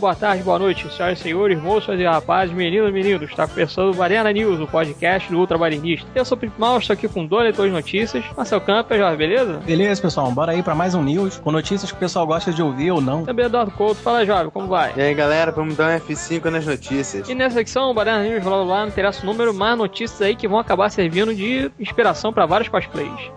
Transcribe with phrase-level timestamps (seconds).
[0.00, 3.28] boa tarde, boa noite, senhoras e senhores, moças e rapazes, meninos e meninos.
[3.28, 6.06] Está começando o Varena News, o podcast do Ultra Marinista.
[6.14, 8.24] Eu sou o Felipe Mal, estou aqui com dois leitores de notícias.
[8.34, 9.58] Marcel Camper, Jorge, beleza?
[9.58, 12.62] Beleza, pessoal, bora aí para mais um News, com notícias que o pessoal gosta de
[12.62, 13.26] ouvir ou não.
[13.26, 14.94] Também Eduardo Couto, fala Jovem, como vai?
[14.96, 17.28] E aí galera, vamos dar um F5 nas notícias.
[17.28, 20.22] E nessa secção, o Varena News, blá blá blá, não interessa o número, mais notícias
[20.22, 23.30] aí que vão acabar servindo de inspiração para vários cosplays.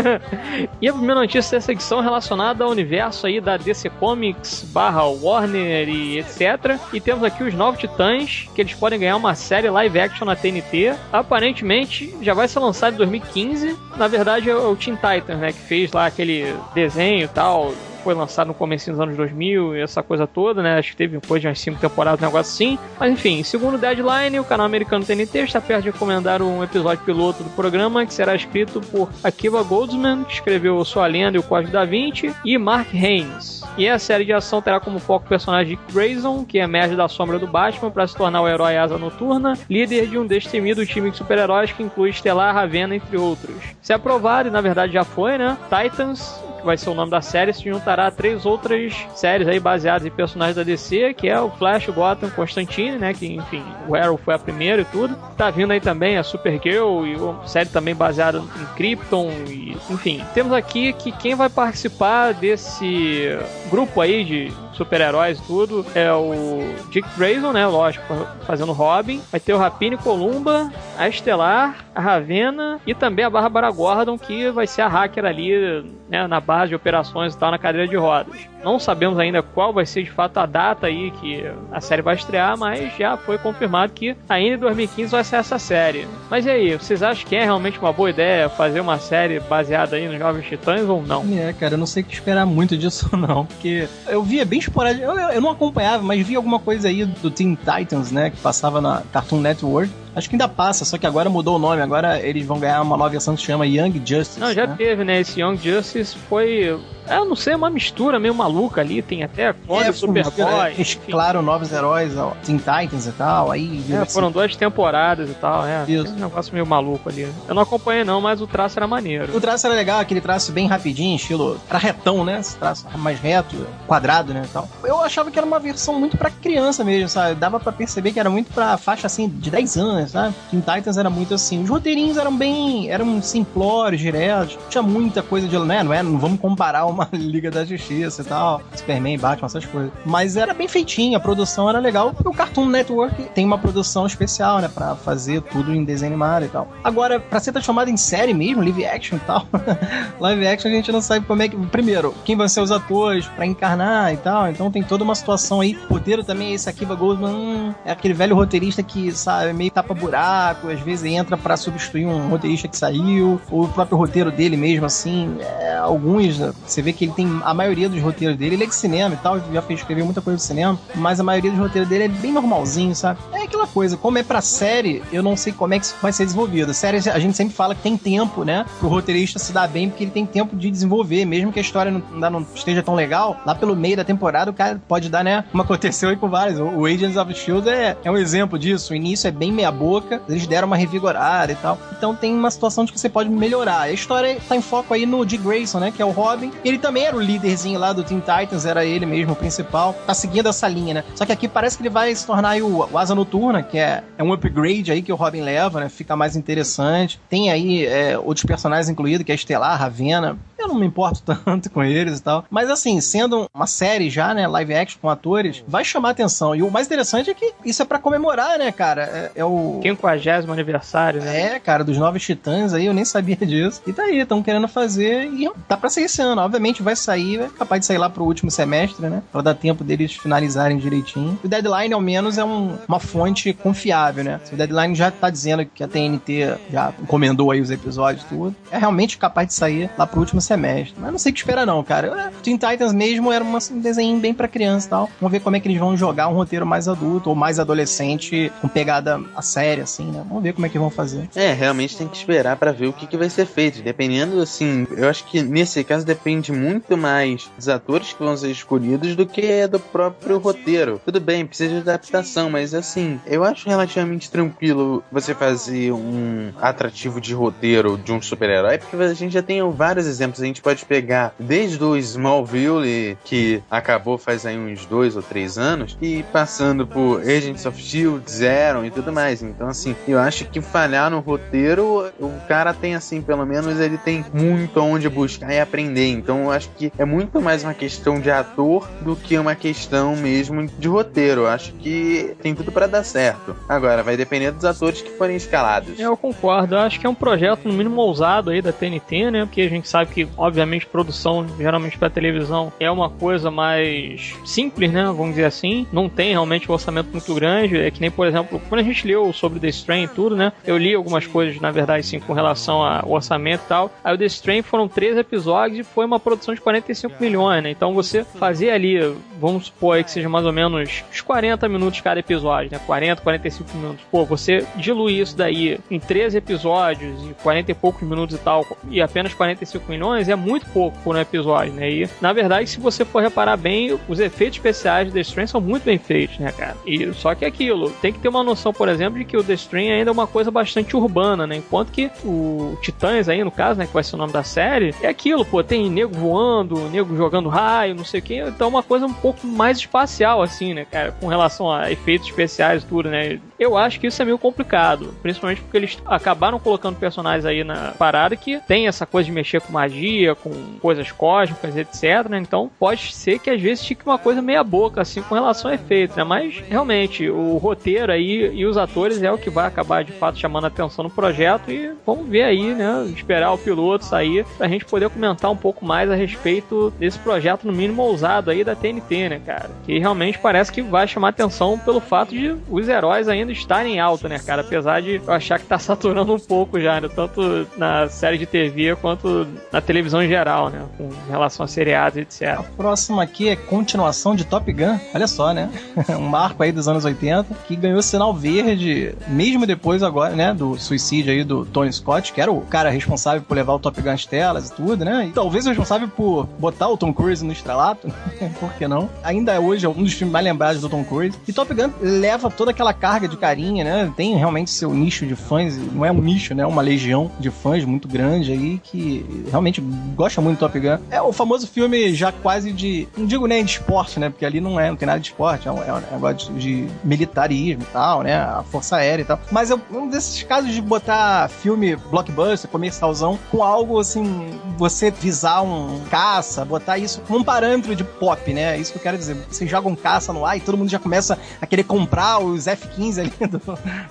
[0.78, 5.04] e a primeira notícia dessa secção é relacionada ao universo aí da DC Comics barra
[5.04, 6.78] Warner e etc.
[6.92, 10.36] E temos aqui os Novos Titãs, que eles podem ganhar uma série live action na
[10.36, 10.94] TNT.
[11.12, 13.76] Aparentemente já vai ser lançado em 2015.
[13.96, 18.14] Na verdade é o Teen Titans, né, que fez lá aquele desenho e tal foi
[18.14, 20.78] lançado no começo dos anos 2000 e essa coisa toda, né?
[20.78, 22.78] Acho que teve depois de umas 5 temporadas, um negócio assim.
[22.98, 27.42] Mas enfim, segundo Deadline, o canal americano TNT está perto de recomendar um episódio piloto
[27.42, 31.72] do programa que será escrito por Akiva Goldsman, que escreveu Sua Lenda e o Código
[31.72, 33.62] da Vinci, e Mark Haynes.
[33.76, 37.38] E a série de ação terá como foco o personagem Grayson, que emerge da sombra
[37.38, 41.16] do Batman para se tornar o herói asa noturna, líder de um destemido time de
[41.16, 43.56] super-heróis que inclui Estelar, Ravena, entre outros.
[43.80, 45.56] Se aprovado, e na verdade já foi, né?
[45.68, 49.60] Titans, que vai ser o nome da série, se juntará a três outras séries aí
[49.60, 53.12] baseadas em personagens da DC, que é o Flash, o Gotham, Constantine, né?
[53.12, 55.14] Que, enfim, o Arrow foi a primeira e tudo.
[55.36, 60.24] Tá vindo aí também a Supergirl e uma série também baseada em Krypton e, enfim.
[60.32, 63.36] Temos aqui que quem vai participar desse
[63.70, 66.60] grupo aí de super-heróis tudo é o
[66.90, 67.66] Dick Grayson, né?
[67.66, 68.04] Lógico,
[68.46, 69.20] fazendo Robin.
[69.30, 74.50] Vai ter o Rapine Columba, a Estelar, a Ravena e também a Bárbara Gordon, que
[74.50, 76.26] vai ser a hacker ali, né?
[76.26, 78.51] Na base de operações e tal, na cadeira de rodas.
[78.64, 82.14] Não sabemos ainda qual vai ser de fato a data aí que a série vai
[82.14, 86.06] estrear, mas já foi confirmado que ainda em 2015 vai ser essa série.
[86.30, 89.96] Mas e aí, vocês acham que é realmente uma boa ideia fazer uma série baseada
[89.96, 91.24] aí nos Jovens Titãs ou não?
[91.32, 94.58] É, cara, eu não sei o que esperar muito disso não, porque eu via bem
[94.58, 98.36] esporádico, eu, eu não acompanhava, mas vi alguma coisa aí do Teen Titans, né, que
[98.36, 99.90] passava na Cartoon Network.
[100.14, 101.80] Acho que ainda passa, só que agora mudou o nome.
[101.82, 104.38] Agora eles vão ganhar uma nova versão que se chama Young Justice.
[104.40, 104.74] Não, já né?
[104.76, 105.20] teve, né?
[105.20, 106.78] Esse Young Justice foi.
[107.08, 109.02] Eu não sei, uma mistura meio maluca ali.
[109.02, 110.44] Tem até Code É, Superboy.
[110.68, 112.12] é, eles, claro, novos heróis,
[112.44, 113.50] Teen Titans e tal.
[113.50, 114.12] Aí É, assim.
[114.12, 115.84] foram duas temporadas e tal, é.
[115.88, 116.12] Isso.
[116.12, 117.26] Um negócio meio maluco ali.
[117.48, 119.36] Eu não acompanhei não, mas o traço era maneiro.
[119.36, 121.60] O traço era legal, aquele traço bem rapidinho, estilo.
[121.68, 122.38] Era retão, né?
[122.38, 123.56] Esse traço mais reto,
[123.86, 124.44] quadrado, né?
[124.52, 124.68] Tal.
[124.84, 127.34] Eu achava que era uma versão muito pra criança mesmo, sabe?
[127.34, 130.34] Dava pra perceber que era muito pra faixa assim de 10 anos, sabe?
[130.50, 131.62] Teen Titans era muito assim.
[131.62, 132.90] Os roteirinhos eram bem.
[132.90, 134.58] eram simplórios, diretos.
[134.68, 135.58] Tinha muita coisa de.
[135.58, 135.82] Né?
[135.82, 138.62] Não, é, não vamos comparar uma Liga da Justiça e tal.
[138.74, 139.92] Superman, Batman, essas coisas.
[140.04, 142.12] Mas era bem feitinho, a produção era legal.
[142.12, 144.68] Porque o Cartoon Network tem uma produção especial, né?
[144.68, 146.68] Pra fazer tudo em desenho animado e tal.
[146.82, 149.46] Agora, pra ser transformado em série mesmo, live action e tal.
[150.18, 151.56] live action a gente não sabe como é que.
[151.66, 154.48] Primeiro, quem vão ser os atores pra encarnar e tal.
[154.48, 155.78] Então tem toda uma situação aí.
[155.88, 157.32] O roteiro também é esse Akiva Goldman.
[157.32, 162.06] Hum, é aquele velho roteirista que, sabe, meio tapa buraco, às vezes entra pra substituir
[162.06, 163.40] um roteirista que saiu.
[163.50, 165.36] O próprio roteiro dele mesmo, assim.
[165.40, 167.40] é, alguns, né, você vê que ele tem.
[167.44, 169.40] A maioria dos roteiros dele, ele é de cinema e tal.
[169.52, 170.78] Já fez escrever muita coisa de cinema.
[170.94, 173.18] Mas a maioria dos roteiros dele é bem normalzinho, sabe?
[173.32, 176.12] É aquela coisa, como é pra série, eu não sei como é que isso vai
[176.12, 176.72] ser desenvolvido.
[176.72, 178.64] Série, a gente sempre fala que tem tempo, né?
[178.78, 181.92] Pro roteirista se dar bem, porque ele tem tempo de desenvolver, mesmo que a história
[181.92, 183.36] não, não esteja tão legal.
[183.44, 185.44] Lá pelo meio da temporada, o cara pode dar, né?
[185.50, 186.58] Como aconteceu aí com vários.
[186.58, 188.92] O, Agents of Shield é, é um exemplo disso.
[188.92, 191.78] O início é bem meia-boca, eles deram uma revigorada e tal.
[191.96, 193.82] Então tem uma situação de que você pode melhorar.
[193.82, 195.90] A história tá em foco aí no Dick Grayson, né?
[195.90, 196.50] Que é o Robin.
[196.64, 199.94] Ele também era o líderzinho lá do Teen Titans, era ele mesmo o principal.
[200.06, 201.04] Tá seguindo essa linha, né?
[201.14, 204.04] Só que aqui parece que ele vai se tornar o, o Asa Noturna, que é,
[204.16, 205.88] é um upgrade aí que o Robin leva, né?
[205.88, 207.18] Fica mais interessante.
[207.28, 210.38] Tem aí é, outros personagens incluídos, que é Estelar, Ravena.
[210.62, 212.44] Eu não me importo tanto com eles e tal.
[212.50, 214.46] Mas assim, sendo uma série já, né?
[214.46, 216.54] Live action com atores, vai chamar atenção.
[216.54, 219.02] E o mais interessante é que isso é pra comemorar, né, cara?
[219.02, 219.80] É, é o.
[219.82, 221.54] 50 aniversário, né?
[221.54, 223.82] É, cara, dos Novos Titãs aí, eu nem sabia disso.
[223.86, 226.40] E tá aí, estão querendo fazer e tá pra sair esse ano.
[226.42, 229.22] Obviamente vai sair, é capaz de sair lá pro último semestre, né?
[229.32, 231.38] Pra dar tempo deles finalizarem direitinho.
[231.42, 234.40] O Deadline, ao menos, é um- uma fonte confiável, né?
[234.44, 238.28] Se o Deadline já tá dizendo que a TNT já encomendou aí os episódios e
[238.28, 240.51] tudo, é realmente capaz de sair lá pro último semestre.
[240.56, 242.08] Mas não sei o que espera não, cara.
[242.28, 245.10] É, Teen Titans mesmo era uma- um desenho bem pra criança e tal.
[245.20, 248.50] Vamos ver como é que eles vão jogar um roteiro mais adulto ou mais adolescente,
[248.60, 250.22] com pegada a séria, assim, né?
[250.28, 251.28] Vamos ver como é que vão fazer.
[251.34, 253.82] É, realmente tem que esperar pra ver o que, que vai ser feito.
[253.82, 258.50] Dependendo, assim, eu acho que nesse caso depende muito mais dos atores que vão ser
[258.50, 261.00] escolhidos do que do próprio roteiro.
[261.04, 267.20] Tudo bem, precisa de adaptação, mas assim, eu acho relativamente tranquilo você fazer um atrativo
[267.20, 270.84] de roteiro de um super-herói, porque a gente já tem vários exemplos a gente pode
[270.84, 276.86] pegar desde o Smallville, que acabou faz aí uns dois ou três anos, e passando
[276.86, 279.42] por Agents of Shield, Zero e tudo mais.
[279.42, 283.98] Então, assim, eu acho que falhar no roteiro, o cara tem, assim, pelo menos ele
[283.98, 286.08] tem muito onde buscar e aprender.
[286.08, 290.16] Então, eu acho que é muito mais uma questão de ator do que uma questão
[290.16, 291.42] mesmo de roteiro.
[291.42, 293.56] Eu acho que tem tudo para dar certo.
[293.68, 295.98] Agora, vai depender dos atores que forem escalados.
[295.98, 296.74] Eu concordo.
[296.74, 299.44] Eu acho que é um projeto, no mínimo, ousado aí da TNT, né?
[299.44, 304.90] Porque a gente sabe que, obviamente, produção, geralmente para televisão, é uma coisa mais simples,
[304.92, 305.04] né?
[305.04, 305.86] Vamos dizer assim.
[305.92, 307.76] Não tem realmente um orçamento muito grande.
[307.78, 310.52] É que nem, por exemplo, quando a gente leu sobre The Strain e tudo, né?
[310.64, 313.90] Eu li algumas coisas, na verdade, sim, com relação ao orçamento e tal.
[314.02, 317.70] Aí o The Strain foram três episódios e foi uma produção de 45 milhões, né?
[317.70, 318.98] Então você fazer ali,
[319.40, 322.80] vamos supor aí que seja mais ou menos uns 40 minutos cada episódio, né?
[322.86, 324.04] 40, 45 minutos.
[324.10, 328.66] Pô, você diluir isso daí em três episódios e 40 e poucos minutos e tal,
[328.90, 331.90] e apenas 45 milhões é muito pouco por um episódio, né?
[331.90, 335.60] E, na verdade, se você for reparar bem, os efeitos especiais de The Strain são
[335.60, 336.76] muito bem feitos, né, cara?
[336.86, 339.44] E só que é aquilo, tem que ter uma noção, por exemplo, de que o
[339.44, 341.56] The Strain ainda é uma coisa bastante urbana, né?
[341.56, 344.94] Enquanto que o Titãs aí, no caso, né, que vai ser o nome da série,
[345.02, 348.70] é aquilo, pô, tem nego voando, nego jogando raio, não sei o que, então é
[348.70, 352.86] uma coisa um pouco mais espacial, assim, né, cara, com relação a efeitos especiais e
[352.86, 353.40] tudo, né?
[353.58, 357.92] Eu acho que isso é meio complicado, principalmente porque eles acabaram colocando personagens aí na
[357.92, 360.01] parada que tem essa coisa de mexer com magia,
[360.42, 360.50] com
[360.80, 362.38] coisas cósmicas, etc, né?
[362.38, 365.74] Então pode ser que às vezes fique uma coisa meia boca, assim, com relação a
[365.74, 366.24] efeitos, né?
[366.24, 370.38] Mas realmente, o roteiro aí e os atores é o que vai acabar de fato
[370.38, 373.12] chamando a atenção no projeto e vamos ver aí, né?
[373.14, 377.66] Esperar o piloto sair pra gente poder comentar um pouco mais a respeito desse projeto,
[377.66, 379.70] no mínimo ousado aí da TNT, né, cara?
[379.84, 384.00] Que realmente parece que vai chamar atenção pelo fato de os heróis ainda estarem em
[384.00, 384.62] alta, né, cara?
[384.62, 387.08] Apesar de eu achar que tá saturando um pouco já, né?
[387.08, 390.86] Tanto na série de TV quanto na televisão em geral, né?
[390.96, 392.58] Com relação a seriados, etc.
[392.58, 394.98] A próxima aqui é continuação de Top Gun.
[395.14, 395.68] Olha só, né?
[396.18, 400.54] um marco aí dos anos 80 que ganhou sinal verde mesmo depois agora, né?
[400.54, 404.00] Do suicídio aí do Tony Scott, que era o cara responsável por levar o Top
[404.00, 405.26] Gun às telas e tudo, né?
[405.26, 408.08] E talvez o responsável por botar o Tom Cruise no estrelato,
[408.58, 409.10] por que não?
[409.22, 411.38] Ainda hoje é um dos filmes mais lembrados do Tom Cruise.
[411.46, 414.10] E Top Gun leva toda aquela carga de carinho, né?
[414.16, 416.62] Tem realmente seu nicho de fãs, não é um nicho, né?
[416.62, 419.81] É uma legião de fãs muito grande aí que realmente
[420.14, 420.98] gosta muito do Top Gun.
[421.10, 424.30] É o famoso filme já quase de, não digo nem de esporte, né?
[424.30, 426.62] Porque ali não é, não tem nada de esporte, é um, é um negócio de,
[426.62, 428.36] de militarismo e tal, né?
[428.36, 429.40] A Força Aérea e tal.
[429.50, 435.62] Mas é um desses casos de botar filme blockbuster, comercialzão, com algo assim, você visar
[435.62, 438.76] um caça, botar isso como um parâmetro de pop, né?
[438.76, 439.36] É isso que eu quero dizer.
[439.50, 442.66] Você joga um caça no ar e todo mundo já começa a querer comprar os
[442.66, 443.60] F-15 ali do,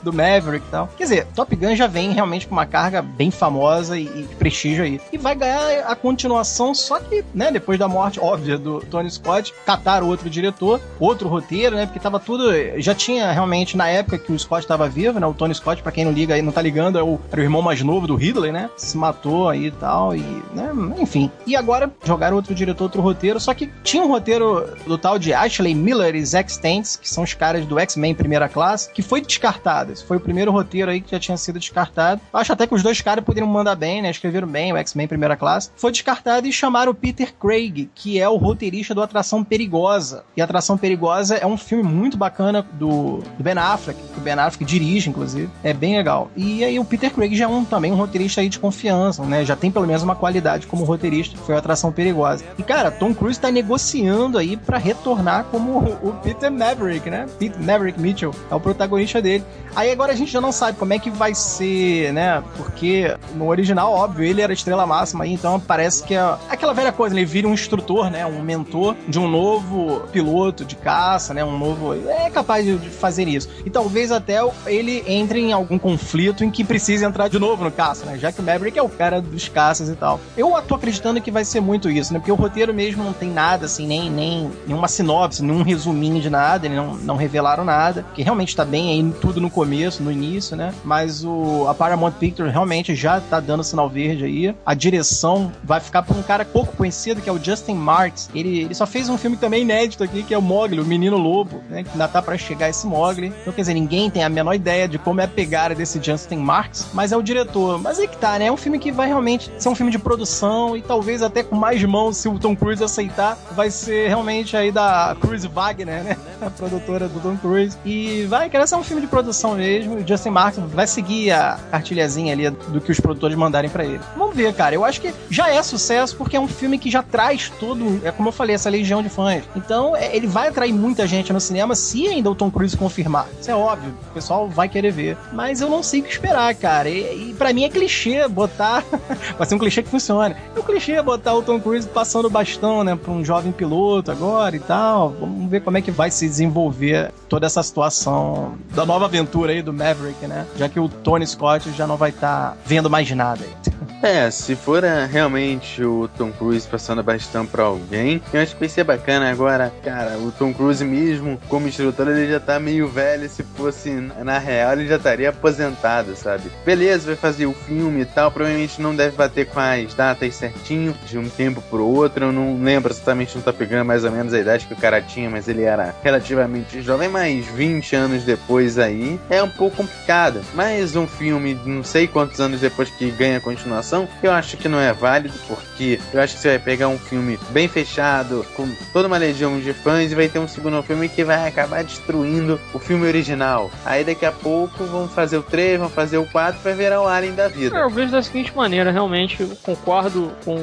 [0.03, 0.88] do Maverick e tal.
[0.98, 4.84] Quer dizer, Top Gun já vem realmente com uma carga bem famosa e, e prestígio
[4.84, 5.00] aí.
[5.12, 9.53] E vai ganhar a continuação, só que, né, depois da morte óbvia do Tony Scott,
[9.65, 11.86] cataram outro diretor, outro roteiro, né?
[11.86, 12.51] Porque tava tudo.
[12.77, 15.27] Já tinha realmente, na época que o Scott tava vivo, né?
[15.27, 17.44] O Tony Scott, pra quem não liga aí, não tá ligando, é o, era o
[17.44, 18.70] irmão mais novo do Ridley, né?
[18.77, 20.20] Se matou aí e tal, e,
[20.53, 20.72] né?
[21.00, 21.32] Enfim.
[21.46, 25.34] E agora jogaram outro diretor, outro roteiro, só que tinha um roteiro do tal de
[25.34, 29.22] Ashley Miller e Zack Stantz, que são os caras do X-Men primeira classe, que foi
[29.22, 29.91] descartado.
[29.91, 32.22] Esse foi o primeiro roteiro aí que já tinha sido descartado.
[32.34, 34.10] Acho até que os dois caras poderiam mandar bem, né?
[34.10, 35.50] Escreveram bem o X-Men primeira classe.
[35.75, 40.24] Foi descartado e chamaram o Peter Craig, que é o roteirista do Atração Perigosa.
[40.36, 44.34] E Atração Perigosa é um filme muito bacana do, do Ben Affleck, que o Ben
[44.34, 45.50] Affleck dirige, inclusive.
[45.63, 46.29] É bem legal.
[46.36, 49.43] E aí o Peter Craig já é um, também um roteirista aí de confiança, né?
[49.46, 52.43] Já tem pelo menos uma qualidade como roteirista, foi a Atração Perigosa.
[52.58, 57.27] E cara, Tom Cruise tá negociando aí para retornar como o Peter Maverick, né?
[57.38, 59.43] Peter Maverick Mitchell é o protagonista dele.
[59.75, 62.43] Aí agora a gente já não sabe como é que vai ser, né?
[62.58, 66.91] Porque no original, óbvio, ele era estrela máxima aí, então parece que é aquela velha
[66.91, 68.24] coisa, ele vira um instrutor, né?
[68.27, 71.43] Um mentor de um novo piloto de caça, né?
[71.43, 71.95] Um novo.
[72.07, 73.50] É capaz de fazer isso.
[73.65, 77.71] E talvez até ele entre em algum conflito em que precise entrar de novo no
[77.71, 78.19] caça, né?
[78.19, 80.19] Já que o Maverick é o cara dos caças e tal.
[80.38, 82.19] Eu tô acreditando que vai ser muito isso, né?
[82.19, 86.29] Porque o roteiro mesmo não tem nada, assim, nem, nem nenhuma sinopse, nenhum resuminho de
[86.29, 88.05] nada, eles não, não revelaram nada.
[88.13, 90.71] Que realmente tá bem aí tudo no começo, no início, né?
[90.83, 94.55] Mas o, a Paramount Pictures realmente já tá dando sinal verde aí.
[94.63, 95.30] A direção
[95.63, 98.29] vai ficar por um cara pouco conhecido, que é o Justin Martins.
[98.33, 101.17] Ele, ele só fez um filme também inédito aqui, que é o Mogli, o Menino
[101.17, 101.83] Lobo, né?
[101.83, 103.27] Que ainda tá pra chegar esse Mogli.
[103.27, 106.38] Então, quer dizer, ninguém tem a menor ideia de como é a pegada desse Justin
[106.38, 107.79] Martins, mas é o diretor.
[107.79, 108.45] Mas aí que tá, né?
[108.47, 111.55] É um filme que vai realmente ser um filme de produção e talvez até com
[111.55, 116.17] mais mãos, se o Tom Cruise aceitar, vai ser realmente aí da Cruise Wagner, né?
[116.41, 117.77] A produtora do Tom Cruise.
[117.85, 119.95] E vai querer ser um filme de produção mesmo.
[119.95, 124.00] O Justin Martin vai seguir a cartilhazinha ali do que os produtores mandarem para ele.
[124.17, 124.73] Vamos ver, cara.
[124.73, 128.12] Eu acho que já é sucesso porque é um filme que já traz todo, é
[128.12, 129.44] como eu falei, essa legião de fãs.
[129.56, 133.27] Então, é, ele vai atrair muita gente no cinema se ainda o Tom Cruise confirmar.
[133.39, 135.18] Isso é óbvio, o pessoal vai querer ver.
[135.34, 136.89] Mas eu não sei o que esperar, cara.
[136.89, 138.84] E, e para mim é clichê botar.
[139.38, 140.36] vai ser um clichê que funcione.
[140.56, 144.56] É um clichê botar o Tom Cruise passando bastão, né, pra um jovem piloto agora
[144.56, 145.10] e tal.
[145.20, 149.62] Vamos ver como é que vai se desenvolver toda essa situação da nova aventura aí
[149.62, 150.46] do Maverick, né?
[150.58, 153.71] Já que o Tony Scott já não vai estar tá vendo mais nada aí.
[154.03, 158.62] É, se for uh, realmente o Tom Cruise passando bastão pra alguém, eu acho que
[158.62, 159.29] vai ser bacana.
[159.29, 163.29] Agora, cara, o Tom Cruise mesmo, como instrutor, ele já tá meio velho.
[163.29, 166.51] Se fosse na real, ele já estaria aposentado, sabe?
[166.65, 168.31] Beleza, vai fazer o filme e tal.
[168.31, 172.25] Provavelmente não deve bater com as datas certinho, de um tempo pro outro.
[172.25, 175.00] Eu não lembro exatamente, não tá pegando mais ou menos a idade que o cara
[175.00, 180.41] tinha, mas ele era relativamente jovem, mas 20 anos depois aí é um pouco complicado.
[180.55, 183.90] Mas um filme, não sei quantos anos depois que ganha continuação
[184.24, 187.39] eu acho que não é válido, porque eu acho que você vai pegar um filme
[187.50, 191.24] bem fechado, com toda uma legião de fãs, e vai ter um segundo filme que
[191.24, 193.69] vai acabar destruindo o filme original.
[193.86, 197.07] Aí daqui a pouco vão fazer o 3, vão fazer o 4, vai virar o
[197.07, 197.77] Alien da vida.
[197.77, 200.55] Eu vejo da seguinte maneira, realmente, concordo com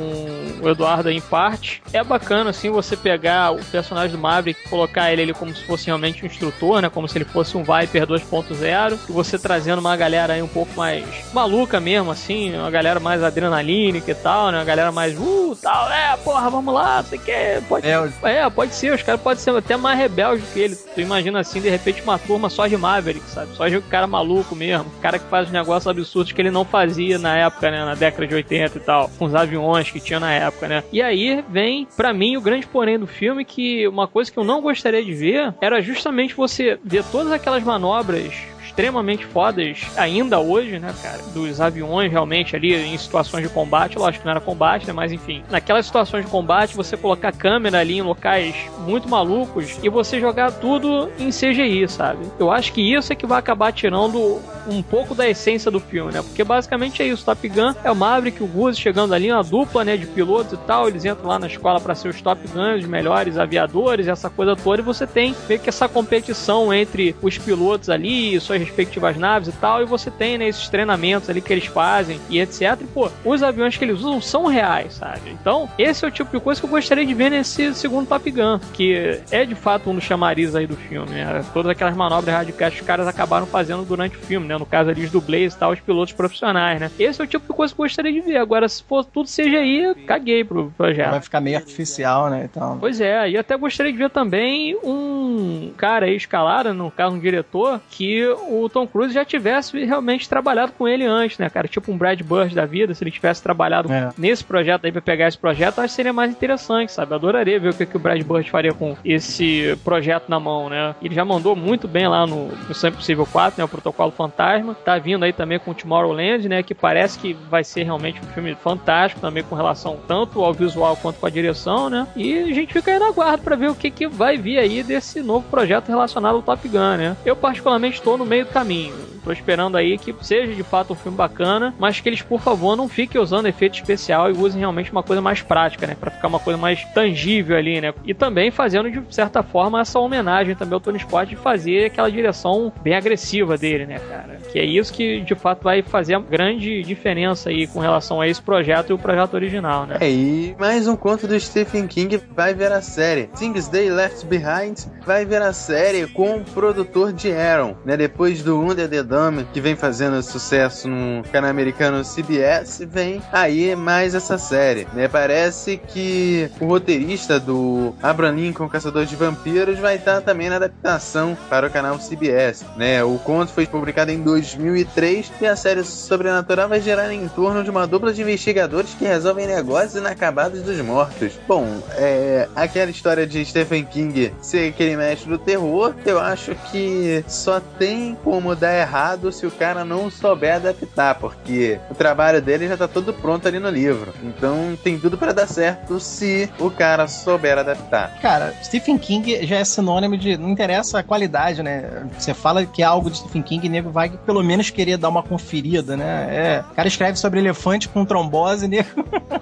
[0.62, 1.82] o Eduardo em parte.
[1.92, 5.86] É bacana, assim, você pegar o personagem do Maverick colocar ele, ele como se fosse
[5.86, 6.88] realmente um instrutor, né?
[6.88, 10.74] Como se ele fosse um Viper 2.0, e você trazendo uma galera aí um pouco
[10.76, 14.60] mais maluca mesmo, assim, uma galera mais mais adrenalínica e tal, né?
[14.60, 17.32] A galera mais, uh, tal, é, porra, vamos lá, sei que.
[17.68, 20.76] Pode, é, é, pode ser, os caras podem ser até mais rebeldes do que ele.
[20.76, 23.54] Tu imagina assim, de repente, uma turma só de Maverick, sabe?
[23.54, 24.90] Só de cara maluco mesmo.
[25.02, 27.84] Cara que faz os negócios absurdos que ele não fazia na época, né?
[27.84, 29.10] Na década de 80 e tal.
[29.18, 30.84] Com os aviões que tinha na época, né?
[30.92, 34.44] E aí vem, para mim, o grande porém do filme, que uma coisa que eu
[34.44, 38.32] não gostaria de ver era justamente você ver todas aquelas manobras
[38.78, 41.18] extremamente fodas ainda hoje, né, cara?
[41.34, 44.92] Dos aviões realmente ali em situações de combate, lógico que não era combate, né?
[44.92, 48.54] Mas enfim, naquelas situações de combate, você colocar câmera ali em locais
[48.86, 52.24] muito malucos e você jogar tudo em CGI, sabe?
[52.38, 56.12] Eu acho que isso é que vai acabar tirando um pouco da essência do filme,
[56.12, 56.22] né?
[56.22, 59.42] Porque basicamente é isso, Top Gun é o Maverick e o Goose chegando ali, uma
[59.42, 62.40] dupla, né, de pilotos e tal, eles entram lá na escola para ser os Top
[62.46, 67.16] Guns, os melhores aviadores, essa coisa toda, e você tem meio que essa competição entre
[67.20, 71.40] os pilotos ali, suas respectivas naves e tal, e você tem, né, esses treinamentos ali
[71.40, 72.78] que eles fazem e etc.
[72.80, 75.30] E, pô, os aviões que eles usam são reais, sabe?
[75.30, 78.30] Então, esse é o tipo de coisa que eu gostaria de ver nesse segundo Top
[78.30, 81.44] Gun, que é de fato um dos chamarizes aí do filme, né?
[81.52, 84.56] Todas aquelas manobras radicais que os caras acabaram fazendo durante o filme, né?
[84.56, 86.90] No caso ali, os dublês e tal, os pilotos profissionais, né?
[86.98, 88.36] Esse é o tipo de coisa que eu gostaria de ver.
[88.36, 91.10] Agora, se for tudo CGI, caguei pro projeto.
[91.10, 92.48] Vai ficar meio artificial, né?
[92.50, 92.78] Então...
[92.78, 97.20] Pois é, e até gostaria de ver também um cara aí escalado, no caso um
[97.20, 101.68] diretor, que o o Tom Cruise já tivesse realmente trabalhado com ele antes, né, cara?
[101.68, 104.10] Tipo um Brad Bird da vida, se ele tivesse trabalhado é.
[104.16, 107.14] nesse projeto aí pra pegar esse projeto, acho que seria mais interessante, sabe?
[107.14, 110.94] Adoraria ver o que, que o Brad Bird faria com esse projeto na mão, né?
[111.02, 113.64] Ele já mandou muito bem lá no, no Sempre Possível 4, né?
[113.64, 114.74] O Protocolo Fantasma.
[114.74, 116.62] Tá vindo aí também com o Tomorrowland, né?
[116.62, 120.96] Que parece que vai ser realmente um filme fantástico também com relação tanto ao visual
[120.96, 122.06] quanto com a direção, né?
[122.16, 124.82] E a gente fica aí na guarda pra ver o que, que vai vir aí
[124.82, 127.16] desse novo projeto relacionado ao Top Gun, né?
[127.24, 128.94] Eu particularmente estou no meio do caminho.
[129.24, 132.76] Tô esperando aí que seja de fato um filme bacana, mas que eles, por favor,
[132.76, 135.96] não fiquem usando efeito especial e usem realmente uma coisa mais prática, né?
[135.98, 137.92] Pra ficar uma coisa mais tangível ali, né?
[138.04, 142.10] E também fazendo, de certa forma, essa homenagem também ao Tony Scott de fazer aquela
[142.10, 144.38] direção bem agressiva dele, né, cara?
[144.50, 148.28] Que é isso que, de fato, vai fazer a grande diferença aí com relação a
[148.28, 149.98] esse projeto e o projeto original, né?
[150.00, 153.26] É, e mais um conto do Stephen King vai ver a série.
[153.38, 157.96] Things They Left Behind vai ver a série com o produtor de Aaron, né?
[157.96, 163.74] Depois do Under the Dome, que vem fazendo sucesso no canal americano CBS, vem aí
[163.74, 165.08] mais essa série, né?
[165.08, 171.36] Parece que o roteirista do Abraham Lincoln, Caçador de Vampiros, vai estar também na adaptação
[171.48, 173.02] para o canal CBS, né?
[173.02, 177.70] O conto foi publicado em 2003 e a série sobrenatural vai gerar em torno de
[177.70, 181.32] uma dupla de investigadores que resolvem negócios inacabados dos mortos.
[181.46, 181.66] Bom,
[181.96, 187.60] é aquela história de Stephen King ser aquele mestre do terror, eu acho que só
[187.60, 192.76] tem como dar errado se o cara não souber adaptar, porque o trabalho dele já
[192.76, 194.12] tá todo pronto ali no livro.
[194.22, 198.18] Então tem tudo para dar certo se o cara souber adaptar.
[198.20, 200.36] Cara, Stephen King já é sinônimo de.
[200.36, 202.06] Não interessa a qualidade, né?
[202.18, 205.22] Você fala que é algo de Stephen King nego vai pelo menos querer dar uma
[205.22, 206.28] conferida, né?
[206.30, 206.64] É.
[206.70, 208.88] O cara escreve sobre elefante com trombose, nego.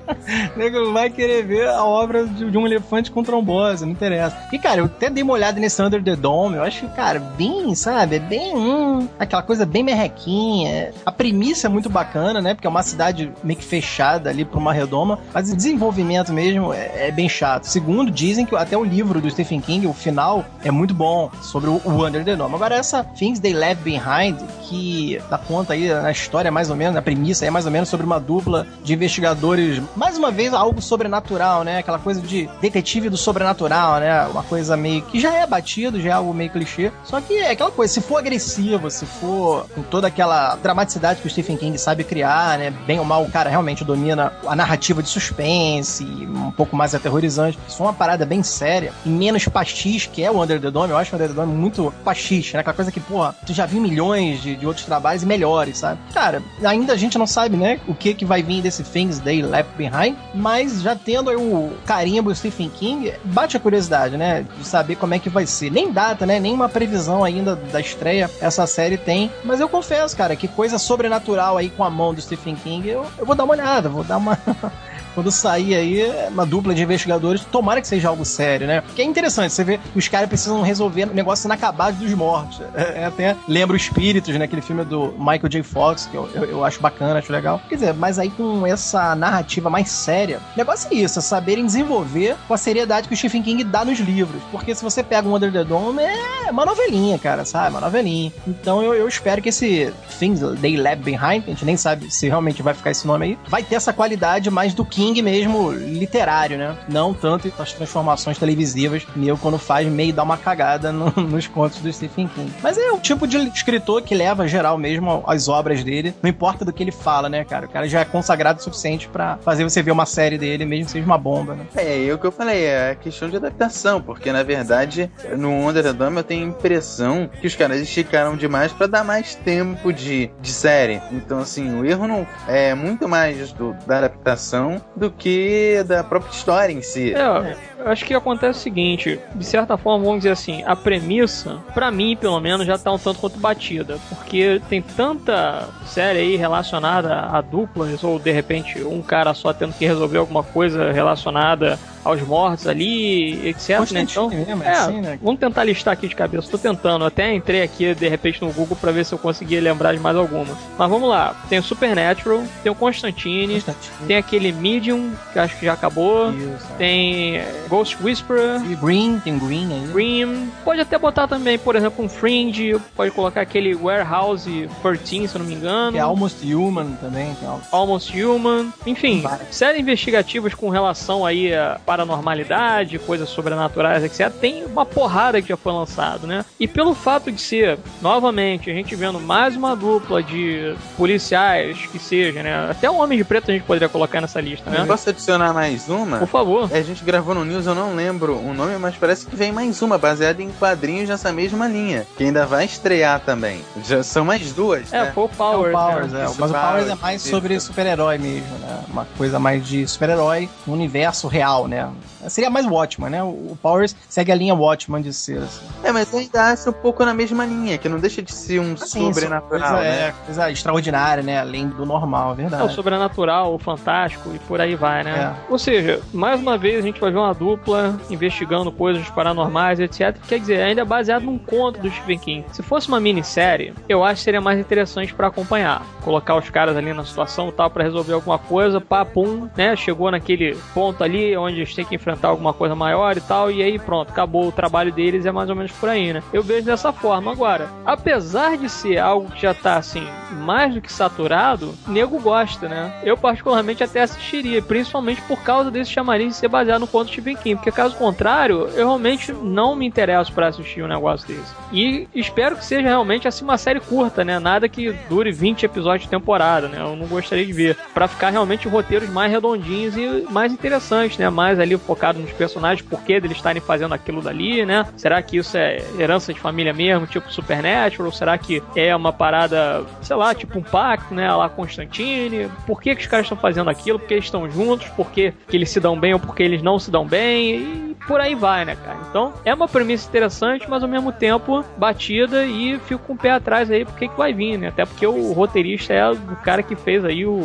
[0.57, 4.37] nego vai querer ver a obra de, um elefante com trombose, não interessa.
[4.53, 7.75] E, cara, eu até dei uma olhada nesse Under the Dome, eu acho cara, bem,
[7.75, 8.17] sabe?
[8.17, 10.93] É bem hum, aquela coisa bem merrequinha.
[11.05, 12.55] A premissa é muito bacana, né?
[12.55, 16.73] Porque é uma cidade meio que fechada ali pra uma redoma, mas o desenvolvimento mesmo
[16.73, 17.65] é, é bem chato.
[17.65, 21.71] Segundo, dizem que até o livro do Stephen King, o final, é muito bom sobre
[21.71, 22.55] o, o Under the Dome.
[22.55, 26.95] Agora, essa Things They Left Behind, que dá conta aí na história, mais ou menos,
[26.95, 30.81] na premissa, é mais ou menos sobre uma dupla de investigadores, mais uma vez, algo
[30.81, 31.79] sobrenatural, né?
[31.79, 34.27] Aquela coisa de detetive do sobrenatural, né?
[34.27, 36.91] Uma coisa meio que já é batido, já é algo meio clichê.
[37.05, 38.56] Só que é aquela coisa, se for agressivo,
[38.91, 42.73] se for com toda aquela dramaticidade que o Stephen King sabe criar, né?
[42.87, 47.59] Bem ou mal, o cara realmente domina a narrativa de suspense, um pouco mais aterrorizante.
[47.69, 50.91] Se for uma parada bem séria e menos pastiche, que é o Under the Dome,
[50.91, 52.61] eu acho o Under the Dome muito pastiche, né?
[52.61, 56.01] Aquela coisa que, porra, tu já viu milhões de, de outros trabalhos melhores, sabe?
[56.13, 59.43] Cara, ainda a gente não sabe, né, o que que vai vir desse Things They
[59.43, 64.45] Left Behind, mas já tendo aí o carimbo do Stephen King, bate a curiosidade, né,
[64.59, 65.71] de saber como é que vai ser.
[65.71, 70.17] Nem data, né, nem uma previsão ainda da estreia essa série tem, mas eu confesso,
[70.17, 73.45] cara, que coisa sobrenatural aí com a mão do Stephen King, eu, eu vou dar
[73.45, 74.39] uma olhada, vou dar uma
[75.17, 78.83] quando sair aí uma dupla de investigadores, tomara que seja algo sério, né?
[78.83, 82.61] Porque é interessante, você vê os caras precisam resolver negócio inacabado dos mortos.
[82.75, 84.45] É, é, até lembra o Espíritos, né?
[84.45, 85.63] Aquele filme do Michael J.
[85.63, 87.63] Fox, que eu, eu, eu, acho bacana, acho legal.
[87.67, 91.65] Quer dizer, mas aí com essa narrativa mais séria, o negócio é isso, é saberem
[91.65, 94.43] desenvolver com a seriedade que o Stephen King dá nos livros.
[94.51, 97.71] Porque se você pega um Under the Dome, é uma novelinha, cara, sabe?
[97.71, 98.31] Uma novelinha.
[98.47, 102.27] Então eu, eu espero que esse Things They Lab Behind, a gente nem sabe se
[102.27, 106.57] realmente vai ficar esse nome aí, vai ter essa qualidade mais do King Mesmo literário,
[106.57, 106.77] né?
[106.89, 109.07] Não tanto as transformações televisivas.
[109.15, 112.53] Neo, quando faz, meio dá uma cagada no, nos contos do Stephen King.
[112.63, 116.15] Mas é o tipo de escritor que leva geral mesmo as obras dele.
[116.23, 117.67] Não importa do que ele fala, né, cara?
[117.67, 120.87] O cara já é consagrado o suficiente para fazer você ver uma série dele, mesmo
[120.87, 121.67] que seja uma bomba, né?
[121.75, 125.83] É, é o que eu falei, é questão de adaptação, porque na verdade, no Under
[125.83, 129.93] the Dome eu tenho a impressão que os caras esticaram demais para dar mais tempo
[129.93, 131.01] de, de série.
[131.13, 136.31] Então, assim, o erro não é muito mais do, da adaptação do que da própria
[136.33, 137.15] história em si.
[137.15, 137.57] É,
[137.87, 141.89] eu acho que acontece o seguinte, de certa forma, vamos dizer assim, a premissa, para
[141.89, 147.15] mim, pelo menos, já tá um tanto quanto batida, porque tem tanta série aí relacionada
[147.15, 152.23] a duplas, ou de repente um cara só tendo que resolver alguma coisa relacionada aos
[152.23, 153.91] mortos ali, etc.
[153.91, 154.03] Né?
[154.03, 155.19] Então, mesmo, é, assim, né?
[155.21, 156.49] vamos tentar listar aqui de cabeça.
[156.49, 159.93] Tô tentando, até entrei aqui de repente no Google para ver se eu conseguia lembrar
[159.93, 160.57] de mais alguma.
[160.79, 161.35] Mas vamos lá.
[161.49, 164.07] Tem o Supernatural, tem o Constantine, Constantine.
[164.07, 166.33] tem aquele Medium, que acho que já acabou.
[166.33, 166.77] Isso, é.
[166.79, 167.43] tem
[167.77, 168.63] Ghost Whisperer.
[168.71, 169.87] E Green, tem Green aí.
[169.93, 170.51] Green.
[170.65, 175.41] Pode até botar também, por exemplo, um Fringe, pode colocar aquele Warehouse 13, se eu
[175.41, 175.93] não me engano.
[175.93, 177.35] Que é Almost Human também.
[177.35, 178.73] Tem Almost Human.
[178.87, 184.33] Enfim, séries investigativas com relação aí a paranormalidade, coisas sobrenaturais, etc.
[184.33, 186.47] Tem uma porrada que já foi lançado, né?
[186.59, 191.99] E pelo fato de ser, novamente, a gente vendo mais uma dupla de policiais, que
[191.99, 192.71] seja, né?
[192.71, 194.81] Até o Homem de Preto a gente poderia colocar nessa lista, né?
[194.81, 196.19] Eu posso adicionar mais uma?
[196.19, 196.71] Por favor.
[196.73, 199.81] A gente gravou no News, eu não lembro o nome, mas parece que vem mais
[199.83, 203.65] uma, baseada em quadrinhos nessa mesma linha, que ainda vai estrear também.
[203.85, 205.13] Já são mais duas, É, né?
[205.15, 206.21] foi o Powers, é o Powers, né?
[206.21, 206.25] é.
[206.39, 208.85] Mas o Powers é mais sobre super-herói mesmo, né?
[208.89, 211.89] Uma coisa mais de super-herói no universo real, né?
[212.29, 213.23] Seria mais Watchman, né?
[213.23, 215.67] O Powers segue a linha Watchman de ser, assim.
[215.83, 218.75] É, mas ainda acha um pouco na mesma linha, que não deixa de ser um
[218.75, 220.09] assim, sobrenatural, coisa, né?
[220.09, 221.41] É, coisa extraordinária, né?
[221.41, 222.63] Além do normal, é verdade.
[222.63, 225.35] É, o sobrenatural, o fantástico e por aí vai, né?
[225.35, 225.53] É.
[225.53, 230.17] Ou seja, mais uma vez a gente vai ver uma dupla investigando coisas paranormais, etc.
[230.27, 232.45] Quer dizer, ainda é baseado num conto do Stephen King.
[232.53, 235.83] Se fosse uma minissérie, eu acho que seria mais interessante para acompanhar.
[236.03, 239.75] Colocar os caras ali na situação e tal para resolver alguma coisa, pá, pum, né?
[239.77, 243.61] Chegou naquele ponto ali onde eles têm que enfrentar alguma coisa maior e tal, e
[243.61, 246.23] aí pronto, acabou o trabalho deles, é mais ou menos por aí, né?
[246.33, 247.33] Eu vejo dessa forma.
[247.33, 252.69] Agora, apesar de ser algo que já tá assim, mais do que saturado, nego gosta,
[252.69, 252.93] né?
[253.03, 257.13] Eu particularmente até assistiria, principalmente por causa desse chamariz de ser baseado no conto de
[257.15, 261.55] Stephen King, porque caso contrário, eu realmente não me interesso para assistir um negócio desse.
[261.73, 264.39] E espero que seja realmente assim uma série curta, né?
[264.39, 266.79] Nada que dure 20 episódios de temporada, né?
[266.81, 267.77] Eu não gostaria de ver.
[267.93, 271.29] para ficar realmente roteiros mais redondinhos e mais interessantes, né?
[271.31, 274.87] Mais ali focado nos personagens, por que eles estarem fazendo aquilo dali, né?
[274.97, 278.07] Será que isso é herança de família mesmo, tipo Supernatural?
[278.07, 281.33] Ou será que é uma parada, sei lá, tipo um pacto, né?
[281.33, 282.51] Lá Constantine?
[282.67, 283.99] Por que, que os caras estão fazendo aquilo?
[283.99, 284.89] Por que eles estão juntos?
[284.91, 287.57] Por que, eles se dão bem ou por que eles não se dão bem?
[287.57, 288.99] E por aí vai, né, cara?
[289.09, 293.33] Então, é uma premissa interessante, mas ao mesmo tempo batida e fico com o pé
[293.33, 294.69] atrás aí porque que vai vir, né?
[294.69, 297.41] Até porque o roteirista é o cara que fez aí o,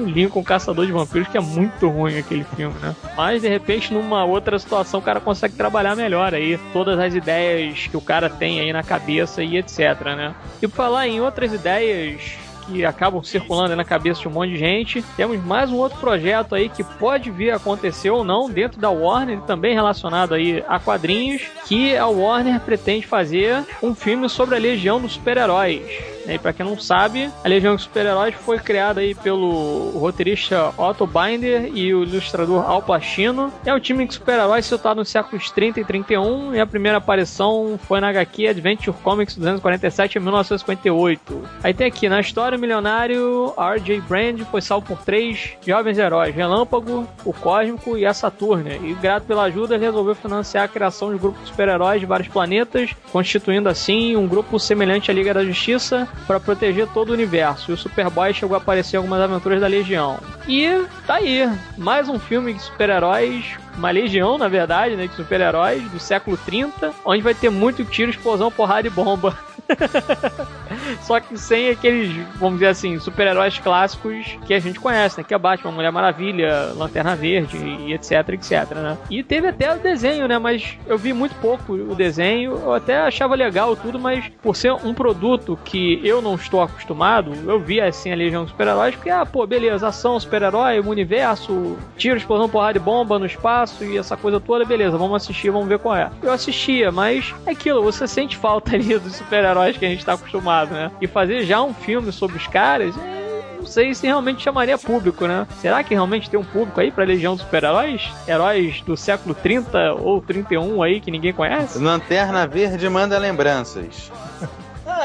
[0.00, 2.94] o Lincoln Caçador de Vampiros, que é muito ruim aquele filme, né?
[3.16, 7.86] Mas de repente, numa outra situação, o cara consegue trabalhar melhor aí todas as ideias
[7.86, 9.78] que o cara tem aí na cabeça e etc,
[10.16, 10.34] né?
[10.62, 14.58] E por falar em outras ideias que acabam circulando na cabeça de um monte de
[14.58, 15.02] gente.
[15.16, 18.90] Temos mais um outro projeto aí que pode vir a acontecer ou não dentro da
[18.90, 24.58] Warner, também relacionado aí a quadrinhos, que a Warner pretende fazer um filme sobre a
[24.58, 26.15] Legião dos Super-Heróis.
[26.28, 31.06] E para quem não sabe, a Legião dos Super-Heróis foi criada aí pelo roteirista Otto
[31.06, 33.52] Binder e o ilustrador Al Pacino.
[33.64, 37.78] É um time de super-heróis situado nos séculos 30 e 31 e a primeira aparição
[37.86, 41.42] foi na HQ Adventure Comics 247 em 1958.
[41.62, 44.00] Aí tem aqui, na história, o milionário R.J.
[44.02, 48.74] Brand foi salvo por três jovens heróis, Relâmpago, o Cósmico e a Saturna.
[48.74, 52.28] E grato pela ajuda, resolveu financiar a criação de um grupo de super-heróis de vários
[52.28, 57.70] planetas, constituindo assim um grupo semelhante à Liga da Justiça, para proteger todo o universo.
[57.70, 60.18] E o Superboy chegou a aparecer em algumas aventuras da Legião.
[60.48, 65.82] E tá aí, mais um filme de super-heróis uma legião, na verdade, né, de super-heróis
[65.90, 69.36] do século 30, onde vai ter muito tiro, explosão, porrada e bomba.
[71.02, 75.24] Só que sem aqueles, vamos dizer assim, super-heróis clássicos que a gente conhece, né?
[75.26, 78.98] Que é Batman, Mulher Maravilha, Lanterna Verde e etc, etc, né?
[79.10, 80.38] E teve até o desenho, né?
[80.38, 84.72] Mas eu vi muito pouco o desenho, eu até achava legal tudo, mas por ser
[84.72, 89.10] um produto que eu não estou acostumado, eu vi assim a Legião dos Super-Heróis, porque,
[89.10, 94.16] ah, pô, beleza, ação, super-herói, universo, tiro, explosão, porrada e bomba no espaço e essa
[94.16, 96.10] coisa toda, beleza, vamos assistir, vamos ver qual é.
[96.22, 100.14] Eu assistia, mas é aquilo, você sente falta ali dos super-heróis que a gente está
[100.14, 100.90] acostumado, né?
[101.00, 105.26] E fazer já um filme sobre os caras, é, não sei se realmente chamaria público,
[105.26, 105.46] né?
[105.60, 108.08] Será que realmente tem um público aí pra Legião dos Super-Heróis?
[108.28, 111.78] Heróis do século 30 ou 31 aí que ninguém conhece?
[111.78, 114.10] Lanterna Verde manda lembranças.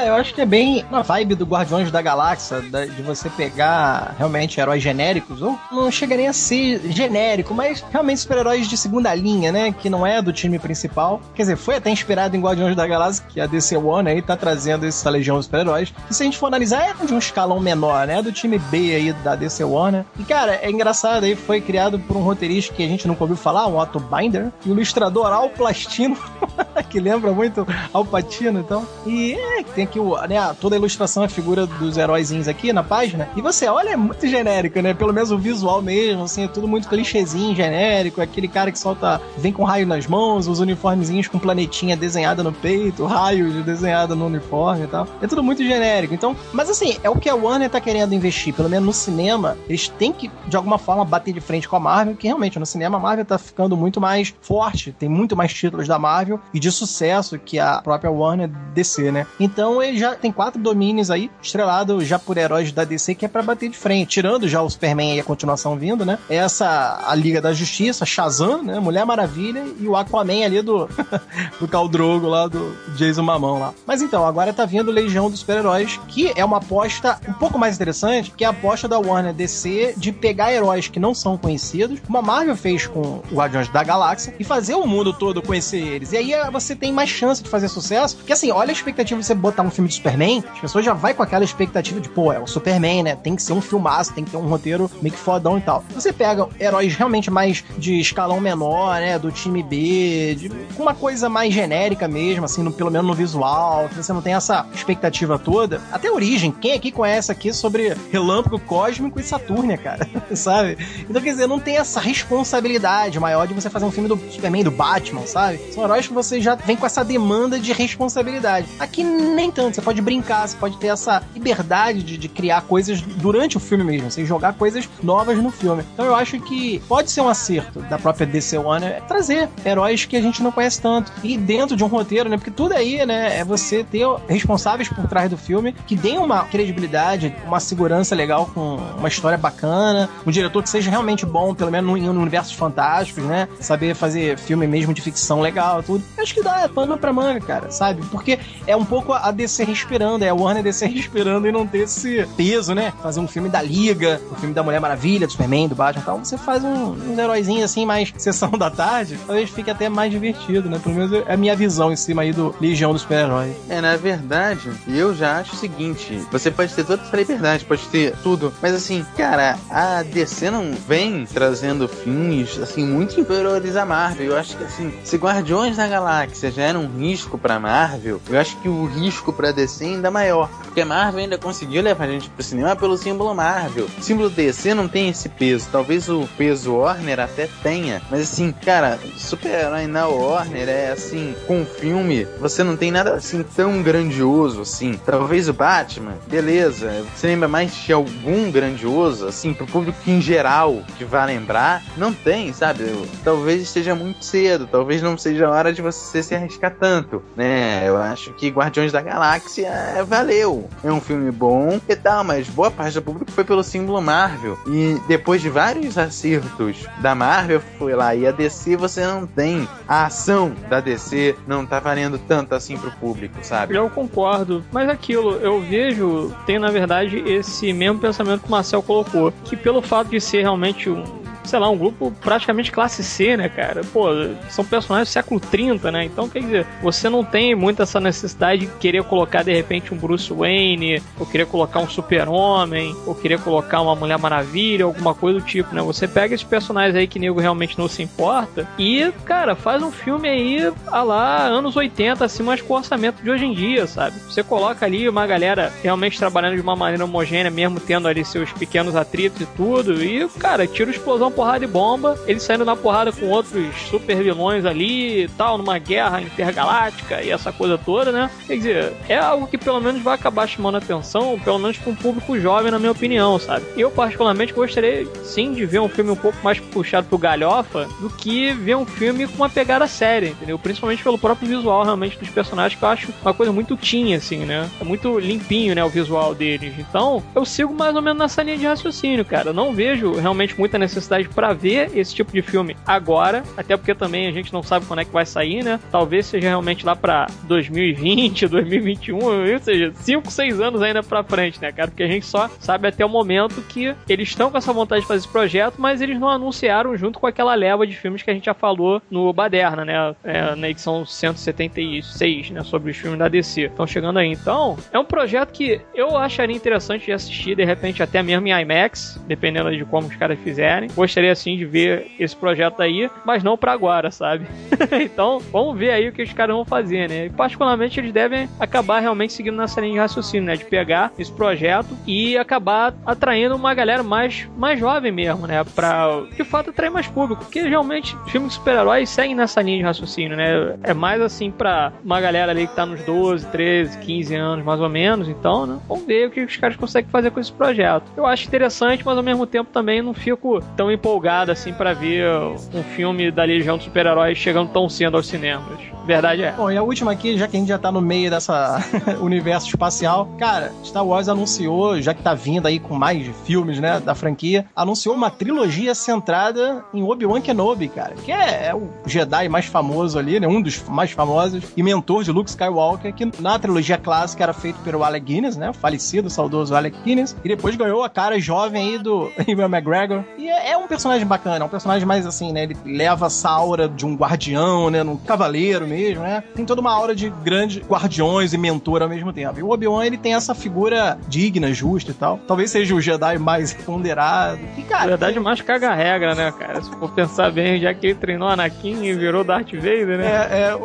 [0.02, 4.16] Ah, eu acho que é bem na vibe do Guardiões da Galáxia, de você pegar
[4.18, 9.14] realmente heróis genéricos, ou não chega nem a ser genérico, mas realmente super-heróis de segunda
[9.14, 9.70] linha, né?
[9.70, 11.20] Que não é do time principal.
[11.36, 14.36] Quer dizer, foi até inspirado em Guardiões da Galáxia, que a DC One aí tá
[14.36, 15.94] trazendo essa legião de super-heróis.
[16.08, 18.20] Que se a gente for analisar, é de um escalão menor, né?
[18.20, 19.98] Do time B aí da DC One.
[19.98, 20.04] Né?
[20.18, 23.36] E cara, é engraçado aí, foi criado por um roteirista que a gente nunca ouviu
[23.36, 26.18] falar, um Otto Binder, e o ilustrador Al Plastino,
[26.90, 28.84] que lembra muito Al Pacino, então.
[29.06, 32.82] E é, tem aqui o, né, toda a ilustração, a figura dos heróizinhos aqui na
[32.82, 33.28] página.
[33.36, 34.94] E você olha, é muito genérico, né?
[34.94, 38.20] Pelo menos o visual mesmo, assim, é tudo muito clichêzinho, genérico.
[38.20, 42.52] Aquele cara que solta, vem com raio nas mãos, os uniformezinhos com planetinha desenhada no
[42.52, 45.06] peito, raios desenhado no uniforme e tal.
[45.20, 46.14] É tudo muito genérico.
[46.14, 49.58] Então, mas assim, é o que a Warner tá querendo investir, pelo menos no cinema.
[49.68, 52.66] Eles têm que, de alguma forma, bater de frente com a Marvel, que realmente no
[52.66, 56.58] cinema a Marvel tá ficando muito mais forte, tem muito mais títulos da Marvel e
[56.58, 59.26] de sucesso que a própria Warner DC, né?
[59.38, 63.24] Então, então ele já tem quatro domínios aí, estrelado já por heróis da DC, que
[63.24, 64.10] é para bater de frente.
[64.10, 66.18] Tirando já o Superman e a continuação vindo, né?
[66.28, 68.78] Essa, a Liga da Justiça, Shazam, né?
[68.78, 70.86] Mulher Maravilha e o Aquaman ali do,
[71.58, 73.72] do Caldrogo lá, do Jason Mamão lá.
[73.86, 77.76] Mas então, agora tá vindo Legião dos Super-Heróis, que é uma aposta um pouco mais
[77.76, 82.00] interessante, que é a aposta da Warner DC de pegar heróis que não são conhecidos,
[82.00, 85.78] como a Marvel fez com o Guardiões da Galáxia, e fazer o mundo todo conhecer
[85.78, 86.12] eles.
[86.12, 89.26] E aí você tem mais chance de fazer sucesso, porque assim, olha a expectativa de
[89.26, 92.32] você botar um filme de Superman, as pessoas já vai com aquela expectativa de, pô,
[92.32, 93.16] é o Superman, né?
[93.16, 95.84] Tem que ser um filmaço, tem que ter um roteiro meio que fodão e tal.
[95.94, 99.18] Você pega heróis realmente mais de escalão menor, né?
[99.18, 103.88] Do time B, de uma coisa mais genérica mesmo, assim, no, pelo menos no visual,
[103.88, 105.80] que você não tem essa expectativa toda.
[105.92, 110.08] Até origem, quem aqui conhece aqui sobre Relâmpago Cósmico e Saturnia, cara?
[110.34, 110.76] sabe?
[111.08, 114.64] Então, quer dizer, não tem essa responsabilidade maior de você fazer um filme do Superman,
[114.64, 115.58] do Batman, sabe?
[115.72, 118.66] São heróis que você já vem com essa demanda de responsabilidade.
[118.78, 123.00] Aqui nem tanto, você pode brincar, você pode ter essa liberdade de, de criar coisas
[123.00, 125.84] durante o filme mesmo, você jogar coisas novas no filme.
[125.94, 130.04] Então eu acho que pode ser um acerto da própria DC One é trazer heróis
[130.04, 131.10] que a gente não conhece tanto.
[131.22, 132.36] E dentro de um roteiro, né?
[132.36, 136.44] Porque tudo aí, né, é você ter responsáveis por trás do filme que deem uma
[136.44, 141.70] credibilidade, uma segurança legal com uma história bacana, um diretor que seja realmente bom, pelo
[141.70, 143.48] menos em universos fantásticos, né?
[143.60, 146.02] Saber fazer filme mesmo de ficção legal, tudo.
[146.18, 148.04] Acho que que dá pano pra manga, cara, sabe?
[148.10, 151.80] Porque é um pouco a DC respirando, é a Warner DC respirando e não ter
[151.80, 152.92] esse peso, né?
[153.02, 156.04] Fazer um filme da Liga, um filme da Mulher Maravilha, do Superman, do Batman e
[156.04, 156.18] tal.
[156.18, 160.68] Você faz um, um heróizinho assim, mais sessão da tarde, talvez fique até mais divertido,
[160.68, 160.78] né?
[160.78, 163.54] Pelo menos é a minha visão em cima aí do Legião dos Super-Heróis.
[163.68, 167.86] É, na verdade, eu já acho o seguinte: você pode ter toda essa liberdade, pode
[167.88, 173.84] ter tudo, mas assim, cara, a DC não vem trazendo filmes assim muito inferiores à
[173.84, 174.26] Marvel.
[174.26, 178.38] Eu acho que assim, se Guardiões da Galáxia já era um risco para Marvel, eu
[178.38, 182.08] acho que o risco para DC é ainda maior, porque Marvel ainda conseguiu levar a
[182.08, 183.86] gente pro cinema pelo símbolo Marvel.
[183.98, 188.52] O símbolo DC não tem esse peso, talvez o peso Warner até tenha, mas assim,
[188.52, 194.62] cara, super-herói na Warner é assim, com filme, você não tem nada assim tão grandioso
[194.62, 194.98] assim.
[195.04, 200.82] Talvez o Batman, beleza, você lembra mais de algum grandioso, assim, pro público em geral
[200.98, 202.84] que vai lembrar, não tem, sabe?
[203.24, 207.82] Talvez esteja muito cedo, talvez não seja a hora de você se arriscar tanto, né?
[207.86, 209.21] Eu acho que Guardiões da Galáxia
[209.64, 210.68] é, valeu.
[210.82, 214.58] É um filme bom e tal, mas boa parte do público foi pelo símbolo Marvel.
[214.66, 218.14] E depois de vários acertos da Marvel, foi lá.
[218.14, 219.68] E a DC você não tem.
[219.86, 223.74] A ação da DC não tá valendo tanto assim pro público, sabe?
[223.74, 224.64] Eu concordo.
[224.72, 229.32] Mas aquilo, eu vejo, tem na verdade esse mesmo pensamento que o Marcel colocou.
[229.44, 233.48] Que pelo fato de ser realmente um sei lá, um grupo praticamente classe C, né,
[233.48, 233.82] cara?
[233.92, 234.08] Pô,
[234.48, 236.04] são personagens do século 30, né?
[236.04, 239.96] Então, quer dizer, você não tem muito essa necessidade de querer colocar de repente um
[239.96, 245.40] Bruce Wayne, ou querer colocar um Super-Homem, ou querer colocar uma Mulher Maravilha, alguma coisa
[245.40, 245.82] do tipo, né?
[245.82, 249.90] Você pega esses personagens aí que nego realmente não se importa e, cara, faz um
[249.90, 253.86] filme aí, a lá, anos 80, assim, mas com o orçamento de hoje em dia,
[253.86, 254.18] sabe?
[254.20, 258.52] Você coloca ali uma galera realmente trabalhando de uma maneira homogênea, mesmo tendo ali seus
[258.52, 263.12] pequenos atritos e tudo, e, cara, tira explosão porrada e bomba, ele saindo na porrada
[263.12, 268.30] com outros super vilões ali e tal, numa guerra intergaláctica e essa coisa toda, né?
[268.46, 271.94] Quer dizer, é algo que pelo menos vai acabar chamando atenção, pelo menos para um
[271.94, 273.64] público jovem, na minha opinião, sabe?
[273.76, 278.10] Eu, particularmente, gostaria sim de ver um filme um pouco mais puxado pro galhofa do
[278.10, 280.58] que ver um filme com uma pegada séria, entendeu?
[280.58, 284.38] Principalmente pelo próprio visual, realmente, dos personagens, que eu acho uma coisa muito teen, assim,
[284.38, 284.68] né?
[284.80, 286.74] É muito limpinho, né, o visual deles.
[286.78, 289.50] Então, eu sigo mais ou menos nessa linha de raciocínio, cara.
[289.50, 293.94] Eu não vejo realmente muita necessidade para ver esse tipo de filme agora, até porque
[293.94, 295.78] também a gente não sabe quando é que vai sair, né?
[295.90, 301.60] Talvez seja realmente lá para 2020, 2021, ou seja, 5, 6 anos ainda para frente,
[301.60, 301.88] né, cara?
[301.88, 305.06] Porque a gente só sabe até o momento que eles estão com essa vontade de
[305.06, 308.34] fazer esse projeto, mas eles não anunciaram junto com aquela leva de filmes que a
[308.34, 310.14] gente já falou no Baderna, né?
[310.24, 312.62] É, na edição 176, né?
[312.62, 313.62] Sobre os filmes da DC.
[313.62, 314.28] Estão chegando aí.
[314.28, 318.50] Então, é um projeto que eu acharia interessante de assistir, de repente, até mesmo em
[318.50, 323.42] IMAX, dependendo de como os caras fizerem gostaria assim de ver esse projeto aí, mas
[323.42, 324.46] não para agora, sabe?
[325.00, 327.26] então, vamos ver aí o que os caras vão fazer, né?
[327.26, 330.56] E, particularmente, eles devem acabar realmente seguindo nessa linha de raciocínio, né?
[330.56, 335.62] De pegar esse projeto e acabar atraindo uma galera mais, mais jovem mesmo, né?
[335.74, 337.44] Pra, de fato, atrair mais público.
[337.44, 340.76] Porque realmente, filmes de super-heróis seguem nessa linha de raciocínio, né?
[340.82, 344.80] É mais assim pra uma galera ali que tá nos 12, 13, 15 anos, mais
[344.80, 345.28] ou menos.
[345.28, 345.78] Então, né?
[345.88, 348.04] Vamos ver o que os caras conseguem fazer com esse projeto.
[348.16, 352.24] Eu acho interessante, mas ao mesmo tempo também não fico tão empolgado assim para ver
[352.72, 355.92] um filme da Legião dos Super-Heróis chegando tão cedo aos cinemas.
[356.04, 356.52] Verdade é.
[356.52, 358.82] Bom, e a última aqui, já que a gente já tá no meio dessa
[359.22, 364.00] universo espacial, cara, Star Wars anunciou, já que tá vindo aí com mais filmes, né,
[364.00, 369.48] da franquia, anunciou uma trilogia centrada em Obi-Wan Kenobi, cara, que é, é, o Jedi
[369.48, 373.58] mais famoso ali, né, um dos mais famosos, e mentor de Luke Skywalker, que na
[373.58, 377.76] trilogia clássica era feito pelo Alec Guinness, né, o falecido, saudoso Alec Guinness, e depois
[377.76, 381.64] ganhou a cara jovem aí do Ivan McGregor, e é, é um personagem bacana, é
[381.64, 385.86] um personagem mais assim, né, ele leva essa aura de um guardião, né, um cavaleiro
[385.86, 386.44] mesmo, né?
[386.54, 389.58] Tem toda uma aura de grandes guardiões e mentor ao mesmo tempo.
[389.58, 392.38] E o Obi-Wan, ele tem essa figura digna, justa e tal.
[392.46, 394.60] Talvez seja o Jedi mais ponderado.
[394.76, 395.08] E, cara...
[395.08, 396.82] verdade, mais caga regra, né, cara?
[396.82, 400.26] Se for pensar bem, já que ele treinou Anakin e virou Darth Vader, né?
[400.26, 400.76] É,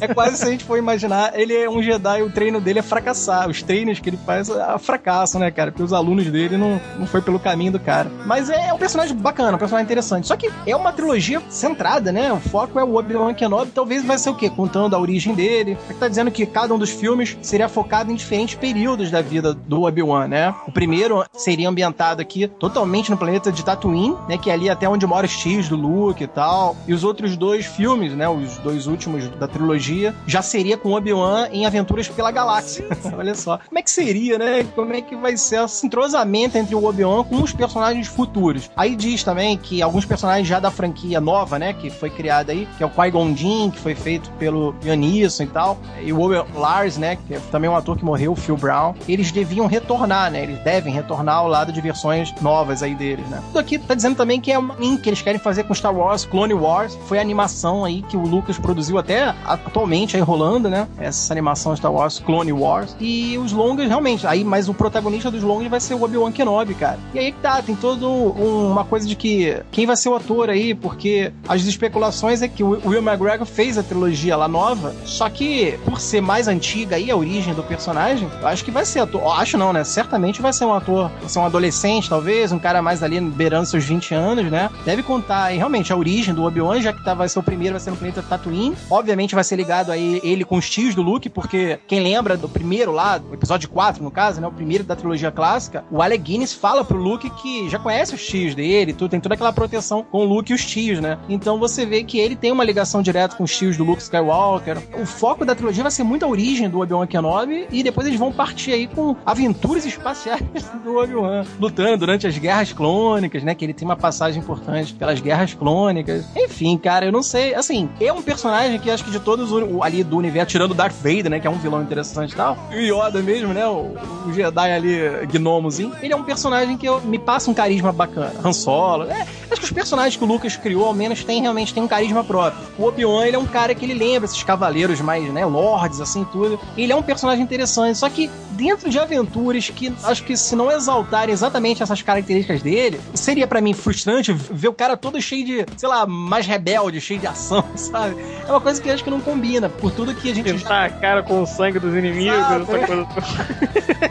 [0.00, 2.78] é, é quase se a gente for imaginar, ele é um Jedi, o treino dele
[2.78, 3.46] é fracassar.
[3.48, 5.70] Os treinos que ele faz é fracasso, né, cara?
[5.70, 8.10] Porque os alunos dele não, não foi pelo caminho do cara.
[8.24, 10.26] Mas é um personagem bacana, um personagem interessante.
[10.26, 12.32] Só que é uma trilogia centrada, né?
[12.32, 13.70] O foco é o Obi-Wan Kenobi.
[13.70, 14.50] Talvez vai ser o quê?
[14.60, 15.78] contando a origem dele.
[15.88, 19.54] Ele tá dizendo que cada um dos filmes seria focado em diferentes períodos da vida
[19.54, 20.54] do Obi-Wan, né?
[20.66, 24.36] O primeiro seria ambientado aqui totalmente no planeta de Tatooine, né?
[24.36, 26.76] Que é ali até onde mora os tios do Luke e tal.
[26.86, 28.28] E os outros dois filmes, né?
[28.28, 32.86] Os dois últimos da trilogia, já seria com Obi-Wan em aventuras pela galáxia.
[33.16, 33.58] Olha só.
[33.66, 34.64] Como é que seria, né?
[34.74, 38.70] Como é que vai ser esse entrosamento entre o Obi-Wan com os personagens futuros?
[38.76, 41.72] Aí diz também que alguns personagens já da franquia nova, né?
[41.72, 45.46] Que foi criada aí, que é o Qui-Gon Jinn, que foi feito pelo Ian e
[45.46, 48.56] tal, e o Owen Lars, né, que é também um ator que morreu, o Phil
[48.56, 50.42] Brown, eles deviam retornar, né?
[50.42, 53.42] Eles devem retornar ao lado de versões novas aí deles, né?
[53.46, 55.94] Tudo aqui tá dizendo também que é um link que eles querem fazer com Star
[55.94, 60.68] Wars, Clone Wars, foi a animação aí que o Lucas produziu até atualmente aí rolando,
[60.68, 60.86] né?
[60.98, 62.96] Essa animação Star Wars, Clone Wars.
[63.00, 66.74] E os longas, realmente, aí, mas o protagonista dos longas vai ser o Obi-Wan Kenobi,
[66.74, 66.98] cara.
[67.14, 69.29] E aí que tá, tem toda um, uma coisa de que
[69.70, 73.78] quem vai ser o ator aí, porque as especulações é que o Will McGregor fez
[73.78, 78.28] a trilogia lá nova, só que por ser mais antiga aí a origem do personagem,
[78.40, 79.20] eu acho que vai ser ator.
[79.40, 79.84] Acho não, né?
[79.84, 83.66] Certamente vai ser um ator, vai ser um adolescente, talvez, um cara mais ali beirando
[83.66, 84.70] seus 20 anos, né?
[84.84, 87.74] Deve contar aí realmente a origem do Obi-Wan, já que tá, vai ser o primeiro,
[87.74, 88.76] vai ser no planeta Tatooine.
[88.90, 92.48] Obviamente vai ser ligado aí ele com os tios do Luke, porque quem lembra do
[92.48, 94.46] primeiro lá, o episódio 4, no caso, né?
[94.46, 98.24] O primeiro da trilogia clássica, o Alec Guinness fala pro Luke que já conhece os
[98.24, 101.18] tios dele, tudo, tem toda aquela proteção com o Luke e os tios, né?
[101.28, 104.78] Então você vê que ele tem uma ligação direta com os tios do Luke Skywalker.
[105.00, 108.18] O foco da trilogia vai ser muito a origem do Obi-Wan Kenobi e depois eles
[108.18, 110.42] vão partir aí com aventuras espaciais
[110.84, 113.54] do Obi-Wan, lutando durante as guerras clônicas, né?
[113.54, 116.24] Que ele tem uma passagem importante pelas guerras clônicas.
[116.36, 117.54] Enfim, cara, eu não sei.
[117.54, 119.50] Assim, é um personagem que acho que de todos
[119.82, 121.40] ali do universo, tirando Darth Vader, né?
[121.40, 122.56] Que é um vilão interessante e tal.
[122.70, 123.66] E o Yoda mesmo, né?
[123.66, 123.94] O,
[124.26, 125.92] o Jedi ali, gnomozinho.
[126.00, 128.32] Ele é um personagem que eu, me passa um carisma bacana.
[128.44, 128.99] Han Solo.
[129.04, 131.88] É, acho que os personagens que o Lucas criou, ao menos, tem realmente tem um
[131.88, 132.62] carisma próprio.
[132.78, 135.44] O Obi-Wan, ele é um cara que ele lembra esses cavaleiros mais, né?
[135.44, 136.58] Lords, assim, tudo.
[136.76, 137.98] Ele é um personagem interessante.
[137.98, 143.00] Só que dentro de aventuras que acho que se não exaltarem exatamente essas características dele,
[143.14, 147.18] seria para mim frustrante ver o cara todo cheio de, sei lá, mais rebelde, cheio
[147.18, 148.16] de ação, sabe?
[148.46, 150.52] É uma coisa que acho que não combina, por tudo que a gente.
[150.52, 150.96] Pintar já...
[150.96, 153.06] a cara com o sangue dos inimigos, essa coisa.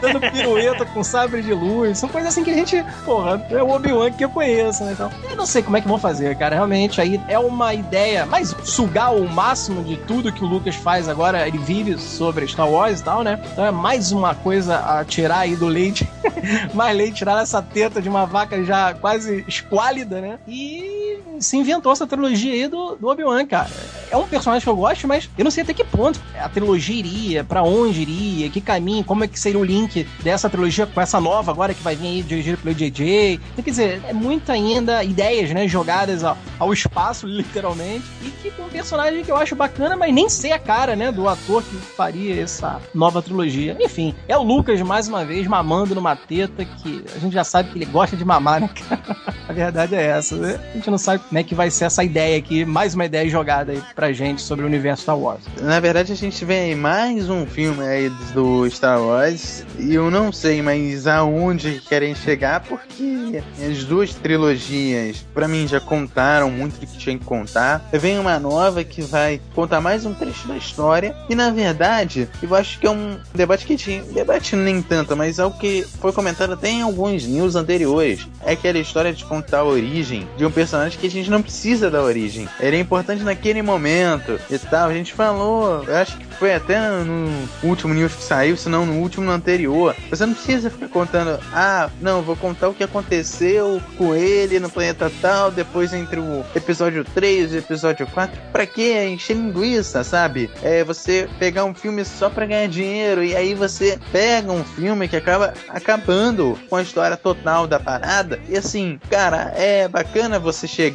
[0.00, 1.98] Dando pirueta com sabre de luz.
[1.98, 4.92] São coisas assim que a gente, porra, é o Obi-Wan que eu conheço, né?
[4.92, 6.54] Então, eu não sei como é que vão fazer, cara.
[6.54, 11.08] Realmente, aí é uma ideia, mas sugar o máximo de tudo que o Lucas faz
[11.08, 13.40] agora, ele vive sobre Star Wars e tal, né?
[13.52, 16.08] Então é mais uma coisa a tirar aí do leite.
[16.74, 20.38] mais leite, tirar essa teta de uma vaca já quase esquálida, né?
[20.46, 23.70] E se inventou essa trilogia aí do, do Obi-Wan, cara.
[24.10, 26.96] É um personagem que eu gosto, mas eu não sei até que ponto a trilogia
[26.96, 31.00] iria, para onde iria, que caminho, como é que seria o link dessa trilogia com
[31.00, 33.40] essa nova agora que vai vir aí dirigida pelo JJ.
[33.52, 38.52] Então, quer dizer, é muita ainda ideias, né, jogadas ao, ao espaço, literalmente, e que
[38.60, 41.76] um personagem que eu acho bacana, mas nem sei a cara, né, do ator que
[41.76, 43.76] faria essa nova trilogia.
[43.80, 47.70] Enfim, é o Lucas, mais uma vez, mamando numa teta que a gente já sabe
[47.70, 49.16] que ele gosta de mamar, né, cara?
[49.48, 50.60] A verdade é essa, né?
[50.70, 53.28] A gente não sabe como é que vai ser essa ideia aqui, mais uma ideia
[53.28, 55.42] jogada aí pra gente sobre o universo Star Wars.
[55.60, 60.10] Na verdade, a gente vê aí mais um filme aí do Star Wars e eu
[60.10, 66.78] não sei mais aonde querem chegar porque as duas trilogias, para mim, já contaram muito
[66.78, 67.88] do que tinha que contar.
[67.92, 72.54] Vem uma nova que vai contar mais um trecho da história e, na verdade, eu
[72.54, 76.12] acho que é um debate que tinha, debate nem tanto, mas é o que foi
[76.12, 78.26] comentado até em alguns news anteriores.
[78.44, 81.90] É aquela história de contar a origem de um personagem que a gente não precisa
[81.90, 82.46] da origem.
[82.60, 84.88] Ele é importante naquele momento e tal.
[84.88, 89.00] A gente falou, acho que foi até no último news que saiu, se não no
[89.00, 89.96] último no anterior.
[90.10, 94.70] Você não precisa ficar contando, ah, não, vou contar o que aconteceu com ele no
[94.70, 98.38] planeta tal, depois entre o episódio 3 e o episódio 4.
[98.52, 100.50] Pra que encher linguiça, sabe?
[100.62, 105.08] É você pegar um filme só pra ganhar dinheiro e aí você pega um filme
[105.08, 108.38] que acaba acabando com a história total da parada.
[108.48, 110.89] E assim, cara, é bacana você chegar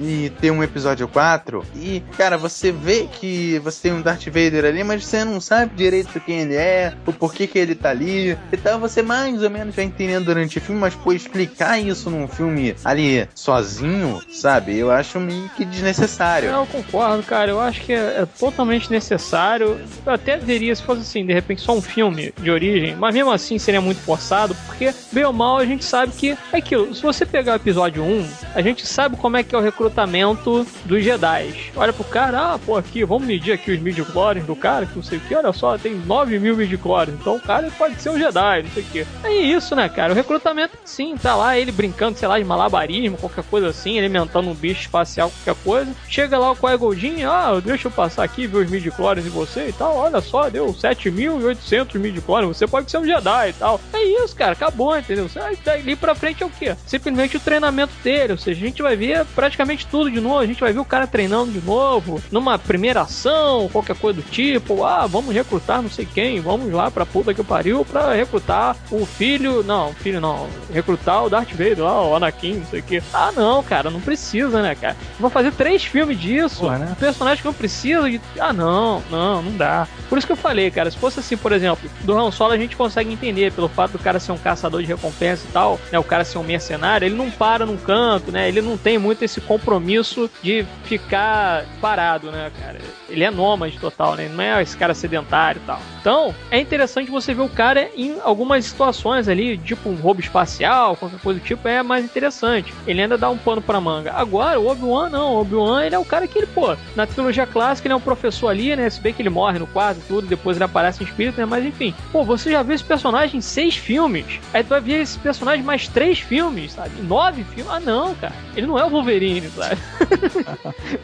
[0.00, 4.64] e ter um episódio 4 e, cara, você vê que você tem um Darth Vader
[4.64, 8.36] ali, mas você não sabe direito quem ele é, o porquê que ele tá ali.
[8.52, 12.28] Então você mais ou menos vai entendendo durante o filme, mas pô, explicar isso num
[12.28, 14.76] filme ali sozinho, sabe?
[14.76, 16.48] Eu acho meio que desnecessário.
[16.50, 17.50] Eu concordo, cara.
[17.50, 19.80] Eu acho que é, é totalmente necessário.
[20.04, 23.30] Eu até veria se fosse assim, de repente só um filme de origem, mas mesmo
[23.30, 26.94] assim seria muito forçado, porque, bem ou mal, a gente sabe que é aquilo.
[26.94, 30.66] Se você pegar o episódio 1, a gente sabe como é que é o recrutamento
[30.84, 31.72] dos Jedi.
[31.76, 34.02] Olha pro cara, ah, pô, aqui, vamos medir aqui os midi
[34.46, 36.78] do cara, que não sei o que, olha só, tem 9 mil midi
[37.20, 39.06] então o cara pode ser um Jedi, não sei o que.
[39.24, 40.12] É isso, né, cara?
[40.12, 44.48] O recrutamento, sim, tá lá ele brincando, sei lá, de malabarismo, qualquer coisa assim, alimentando
[44.48, 45.92] um bicho espacial, qualquer coisa.
[46.08, 46.94] Chega lá o Qui-Gon
[47.28, 50.66] ah, deixa eu passar aqui, ver os midi em você e tal, olha só, deu
[50.66, 53.80] 7.800 midi você pode ser um Jedi e tal.
[53.92, 55.28] É isso, cara, acabou, entendeu?
[55.64, 56.76] Daí pra frente é o quê?
[56.86, 60.46] Simplesmente o treinamento dele, ou seja, a gente vai ver praticamente tudo de novo, a
[60.46, 64.84] gente vai ver o cara treinando de novo, numa primeira ação, qualquer coisa do tipo,
[64.84, 69.04] ah, vamos recrutar não sei quem, vamos lá pra puta que pariu pra recrutar o
[69.06, 73.02] filho, não, filho não, recrutar o Darth Vader lá, o Anakin, não sei o que.
[73.12, 74.96] Ah, não, cara, não precisa, né, cara?
[75.18, 76.96] Vou fazer três filmes disso, Porra, né?
[76.98, 78.20] personagem que não precisa de...
[78.38, 79.86] Ah, não, não, não dá.
[80.08, 82.58] Por isso que eu falei, cara, se fosse assim, por exemplo, do Han Solo a
[82.58, 85.98] gente consegue entender, pelo fato do cara ser um caçador de recompensa e tal, né,
[85.98, 89.07] o cara ser um mercenário, ele não para num canto, né, ele não tem muito
[89.24, 92.78] esse compromisso de ficar parado, né, cara.
[93.08, 95.80] Ele é nômade total, né, não é esse cara sedentário e tal.
[96.00, 100.96] Então, é interessante você ver o cara em algumas situações ali, tipo um roubo espacial,
[100.96, 102.72] qualquer coisa do tipo, é mais interessante.
[102.86, 104.12] Ele ainda dá um pano pra manga.
[104.12, 105.34] Agora, o Obi-Wan não.
[105.34, 108.00] O Obi-Wan, ele é o cara que ele, pô, na trilogia clássica, ele é um
[108.00, 108.88] professor ali, né?
[108.88, 111.46] Se bem que ele morre no quadro tudo, depois ele aparece em espírito, né?
[111.46, 114.40] Mas enfim, pô, você já viu esse personagem em seis filmes.
[114.52, 116.90] Aí tu vai ver esse personagem mais três filmes, sabe?
[117.02, 117.72] Nove filmes.
[117.72, 118.34] Ah, não, cara.
[118.56, 119.80] Ele não é o Wolverine, sabe?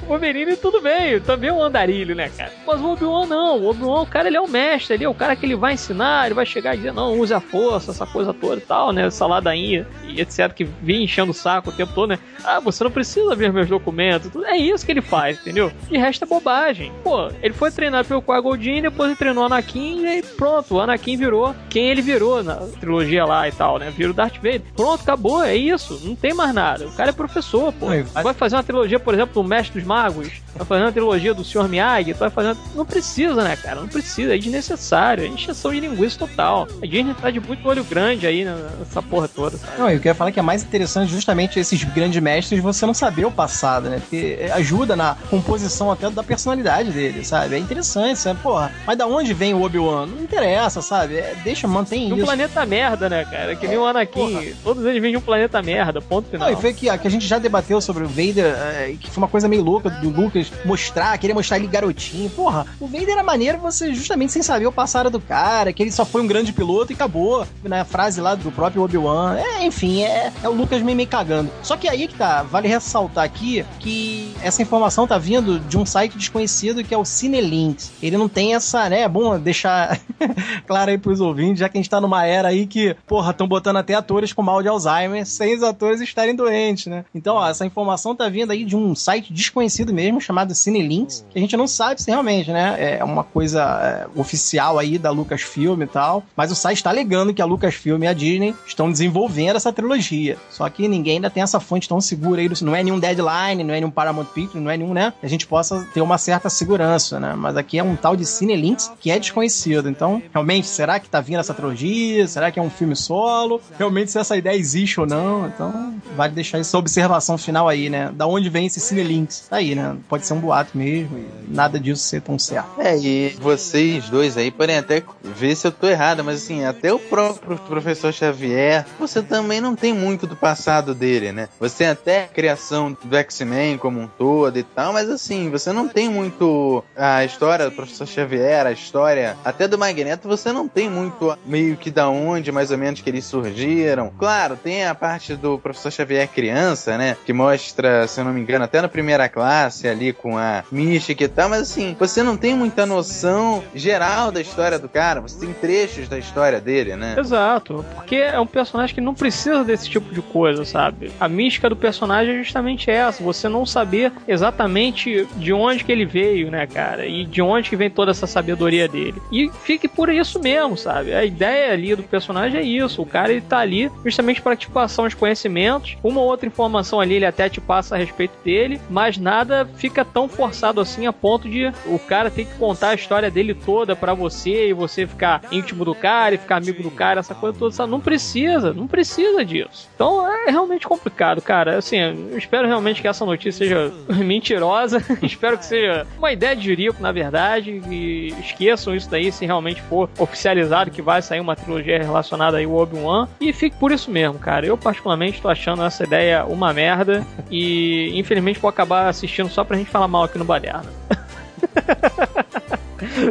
[0.03, 2.53] o Wolverine, tudo bem, também é um andarilho, né, cara?
[2.67, 3.59] Mas o Obi-Wan não.
[3.59, 5.75] O Obi-Wan, o cara, ele é o mestre ali, é o cara que ele vai
[5.75, 8.93] ensinar, ele vai chegar e dizer, não, use a força, essa coisa toda e tal,
[8.93, 9.07] né?
[9.07, 12.19] Essa ladainha e etc, que vem enchendo o saco o tempo todo, né?
[12.45, 14.31] Ah, você não precisa ver meus documentos.
[14.45, 15.73] É isso que ele faz, entendeu?
[15.91, 16.93] De resto é bobagem.
[17.03, 21.17] Pô, ele foi treinado pelo Qui-Gon depois ele treinou o Anakin e pronto, o Anakin
[21.17, 23.91] virou quem ele virou na trilogia lá e tal, né?
[23.91, 24.63] Vira o Darth Vader.
[24.75, 26.01] Pronto, acabou, é isso.
[26.05, 26.87] Não tem mais nada.
[26.87, 27.84] O cara é professor, pô.
[28.23, 30.29] Vai fazer uma trilogia, por exemplo, do Mestre dos Magos.
[30.55, 31.69] Vai fazer uma trilogia do Sr.
[31.69, 32.13] Miyagi.
[32.13, 32.57] Vai fazer uma...
[32.75, 33.81] Não precisa, né, cara?
[33.81, 34.35] Não precisa.
[34.35, 35.25] É desnecessário.
[35.25, 36.69] É encheção de linguiça total.
[36.83, 39.57] A Disney tá de muito olho grande aí nessa porra toda.
[39.57, 39.79] Sabe?
[39.79, 43.25] Não, eu queria falar que é mais interessante justamente esses grandes mestres você não saber
[43.25, 43.99] o passado, né?
[44.01, 47.57] Porque ajuda na composição até da personalidade dele, sabe?
[47.57, 48.41] É interessante, sabe?
[48.41, 50.07] Porra, mas da onde vem o Obi-Wan?
[50.07, 51.17] Não interessa, sabe?
[51.17, 52.15] É, deixa, mantém isso.
[52.15, 53.57] Um planeta merda, né, cara?
[53.57, 54.33] Que nem o Anakin.
[54.33, 54.45] Porra.
[54.63, 56.49] Todos eles vêm de um planeta merda, ponto final.
[56.49, 59.23] Não, e foi que, que a gente já debateu sobre o Vader, é, que foi
[59.23, 62.31] uma coisa meio louca do Lucas mostrar, querer mostrar ele garotinho.
[62.31, 65.93] Porra, o Vader era maneiro você justamente sem saber o passado do cara, que ele
[65.93, 67.47] só foi um grande piloto e acabou.
[67.63, 67.85] Na né?
[67.85, 69.37] frase lá do próprio Obi-Wan.
[69.37, 71.51] É, enfim, é, é o Lucas meio, meio cagando.
[71.63, 75.87] Só que aí que tá, vale ressaltar aqui que essa informação tá vindo de um
[75.87, 77.93] site desconhecido que é o Cinelinks.
[78.03, 79.01] Ele não tem essa, né?
[79.01, 80.01] É bom deixar
[80.67, 83.47] claro aí pros ouvintes, já que a gente tá numa era aí que, porra, estão
[83.47, 87.05] botando até atores com mal de Alzheimer sem os atores estarem doentes, né?
[87.15, 91.39] Então, ó, essa informação tá vindo aí de um site desconhecido mesmo, chamado Cinelinks, que
[91.39, 95.83] a gente não sabe se realmente, né, é uma coisa é, oficial aí da Lucasfilm
[95.83, 99.57] e tal, mas o site tá alegando que a Lucasfilm e a Disney estão desenvolvendo
[99.57, 100.37] essa trilogia.
[100.51, 103.75] Só que ninguém ainda tem essa fonte tão segura aí, não é nenhum deadline, não
[103.75, 107.21] é nenhum Paramount Pictures, não é nenhum, né, a gente possa ter uma certa segurança,
[107.21, 107.35] né?
[107.37, 109.89] Mas aqui é um tal de Cinelinks que é desconhecido.
[109.89, 112.27] Então, realmente, será que tá vindo essa trilogia?
[112.27, 113.61] Será que é um filme solo?
[113.79, 115.47] Realmente, se essa ideia existe ou não?
[115.47, 118.11] Então, vale deixar essa observação final aí, né?
[118.15, 119.47] Da onde vem esse Cinelinks?
[119.49, 119.97] Tá aí, né?
[120.09, 122.81] Pode ser um boato mesmo e nada disso ser tão certo.
[122.81, 126.93] É, e vocês dois aí podem até ver se eu tô errado, mas assim, até
[126.93, 131.49] o próprio professor Xavier, você também não tem muito do passado dele, né?
[131.61, 135.73] Você tem até a criação do X-Men como um todo e tal, mas assim, você
[135.73, 140.69] não tem muito a história do professor Xavier, a história até do Magneto, você não
[140.69, 144.13] tem muito meio que da onde mais ou menos que eles surgiram.
[144.19, 147.17] Claro, tem a parte do professor Xavier criança, né?
[147.25, 151.25] Que mostra, se eu não me engano, até na primeira classe ali com a mística
[151.25, 155.39] e tal, mas assim, você não tem muita noção geral da história do cara, você
[155.45, 157.17] tem trechos da história dele, né?
[157.19, 161.13] Exato, porque é um personagem que não precisa desse tipo de coisa, sabe?
[161.21, 166.07] A mística do personagem é justamente essa, você não saber exatamente de onde que ele
[166.07, 167.07] veio, né, cara?
[167.07, 169.21] E de onde que vem toda essa sabedoria dele.
[169.31, 171.15] E fique por isso mesmo, sabe?
[171.15, 173.03] A ideia ali do personagem é isso.
[173.03, 175.97] O cara ele tá ali justamente para passar uns conhecimentos.
[176.03, 180.05] Uma ou outra informação ali ele até te passa a respeito dele, mas nada fica
[180.05, 183.97] tão forçado assim a ponto de o cara ter que contar a história dele toda
[183.97, 187.59] para você e você ficar íntimo do cara e ficar amigo do cara, essa coisa
[187.59, 187.75] toda.
[187.75, 187.91] Sabe?
[187.91, 189.89] Não precisa, não precisa disso.
[189.95, 191.79] Então é realmente complicado, cara.
[191.79, 195.03] Assim, eu espero realmente que essa notícia seja mentirosa.
[195.23, 197.83] espero que seja uma ideia de Jerico, na verdade.
[197.91, 202.65] E esqueçam isso daí se realmente for oficializado que vai sair uma trilogia relacionada aí
[202.65, 203.29] ao Obi-Wan.
[203.41, 204.67] E fique por isso mesmo, cara.
[204.67, 207.14] Eu, particularmente, tô achando essa ideia uma merda.
[207.51, 210.91] E, infelizmente, vou acabar assistindo só pra gente falar mal aqui no Baderna.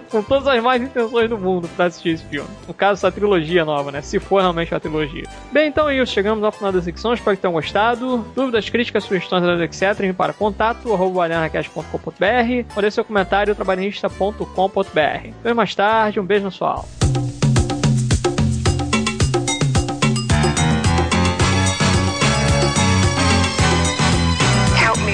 [0.10, 2.50] com todas as mais intenções do mundo para assistir esse filme.
[2.68, 4.02] No caso, essa trilogia nova, né?
[4.02, 5.24] Se for realmente uma trilogia.
[5.52, 6.14] Bem, então é isso.
[6.14, 7.14] Chegamos ao final da secção.
[7.14, 8.26] Espero que tenham gostado.
[8.36, 10.00] Dúvidas, críticas, sugestões, etc.
[10.02, 11.24] Envie para contato arroba ou
[12.92, 15.30] seu comentário trabalhista.com.br.
[15.40, 16.20] Até mais tarde.
[16.20, 16.70] Um beijo na sua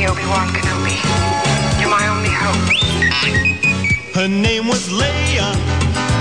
[0.05, 0.19] alma.
[0.19, 0.97] Obi-Wan Kenobi.
[1.79, 4.15] You're my only hope.
[4.15, 5.49] Her name was Leia.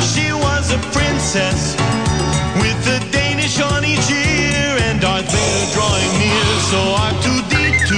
[0.00, 1.76] She was a princess
[2.62, 6.46] with a Danish on each ear and Darth Vader drawing near.
[6.70, 7.90] So R2D2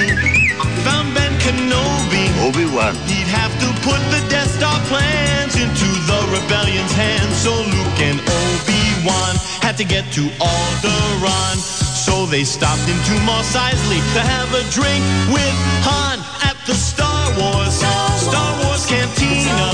[0.85, 2.29] found Ben Kenobi.
[2.47, 2.95] Obi-Wan.
[3.07, 7.37] He'd have to put the Death Star plans into the rebellion's hands.
[7.37, 11.80] So Luke and Obi-Wan had to get to Alderaan.
[12.01, 15.05] So they stopped into Mos Eisley to have a drink
[15.37, 17.77] with Han at the Star Wars
[18.25, 19.69] Star Wars Cantina.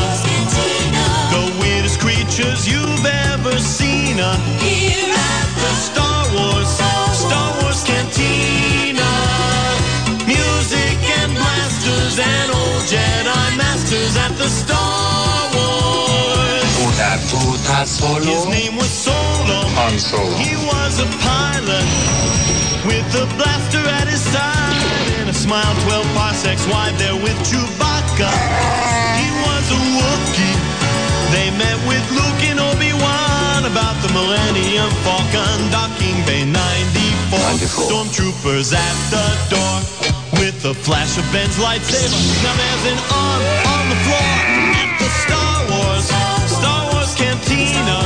[1.31, 6.67] The weirdest creatures you've ever seen uh, here at the Star Wars
[7.15, 9.07] Star Wars Cantina.
[10.27, 14.86] Music and blasters and old Jedi masters at the Star Wars.
[17.67, 19.67] His name was Solo.
[19.75, 20.31] Han Solo.
[20.39, 21.83] He was a pilot
[22.87, 28.31] with a blaster at his side and a smile 12 parsecs wide there with Chewbacca.
[29.19, 30.59] He was a Wookiee.
[31.35, 37.35] They met with Luke and Obi-Wan about the Millennium Falcon docking Bay 94.
[37.35, 37.91] 94.
[37.91, 39.77] Stormtroopers at the door
[40.39, 42.15] with a flash of Ben's lightsaber.
[42.47, 43.43] Now there's an arm
[43.75, 44.76] on the floor
[47.45, 48.01] Cantina.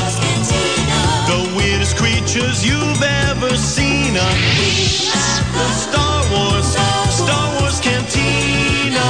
[1.31, 4.15] The weirdest creatures you've ever seen.
[4.15, 6.67] the Star Wars,
[7.15, 9.07] Star Wars Cantina.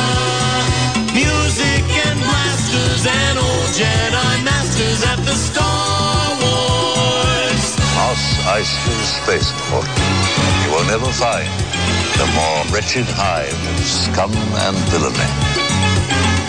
[1.14, 7.64] Music and blasters and old Jedi masters at the Star Wars.
[7.96, 9.88] Mos Eisley Spaceport.
[10.64, 11.48] You will never find
[12.20, 14.32] a more wretched hive of scum
[14.68, 15.30] and villainy.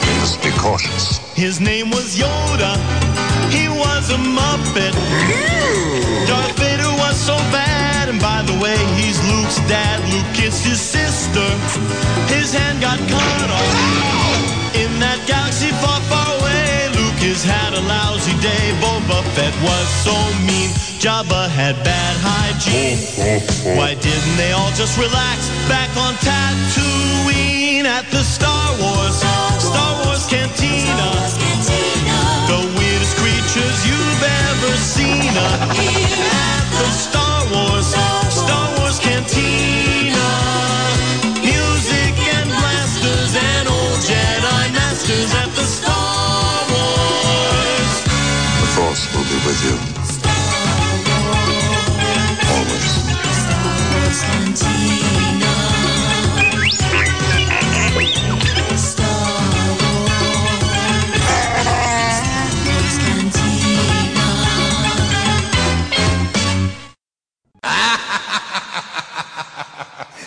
[0.08, 1.20] We must be cautious.
[1.36, 3.11] His name was Yoda.
[3.52, 4.96] He was a Muppet.
[6.28, 8.10] Darth Vader was so bad.
[8.10, 10.00] And by the way, he's Luke's dad.
[10.12, 11.48] Luke kissed his sister.
[12.32, 13.72] His hand got cut off.
[14.76, 18.66] In that galaxy far, far away, Luke has had a lousy day.
[18.80, 20.16] Boba Fett was so
[20.48, 20.72] mean.
[21.02, 23.00] Jabba had bad hygiene.
[23.76, 29.18] Why didn't they all just relax back on Tatooine at the Star Wars,
[29.60, 32.01] Star Wars Cantina?
[32.52, 37.88] The weirdest creatures you've ever seen uh, at the Star Wars,
[38.28, 40.30] Star Wars Cantina.
[41.40, 47.94] Music and blasters and old Jedi masters at the Star Wars.
[48.60, 50.01] The Force will be with you.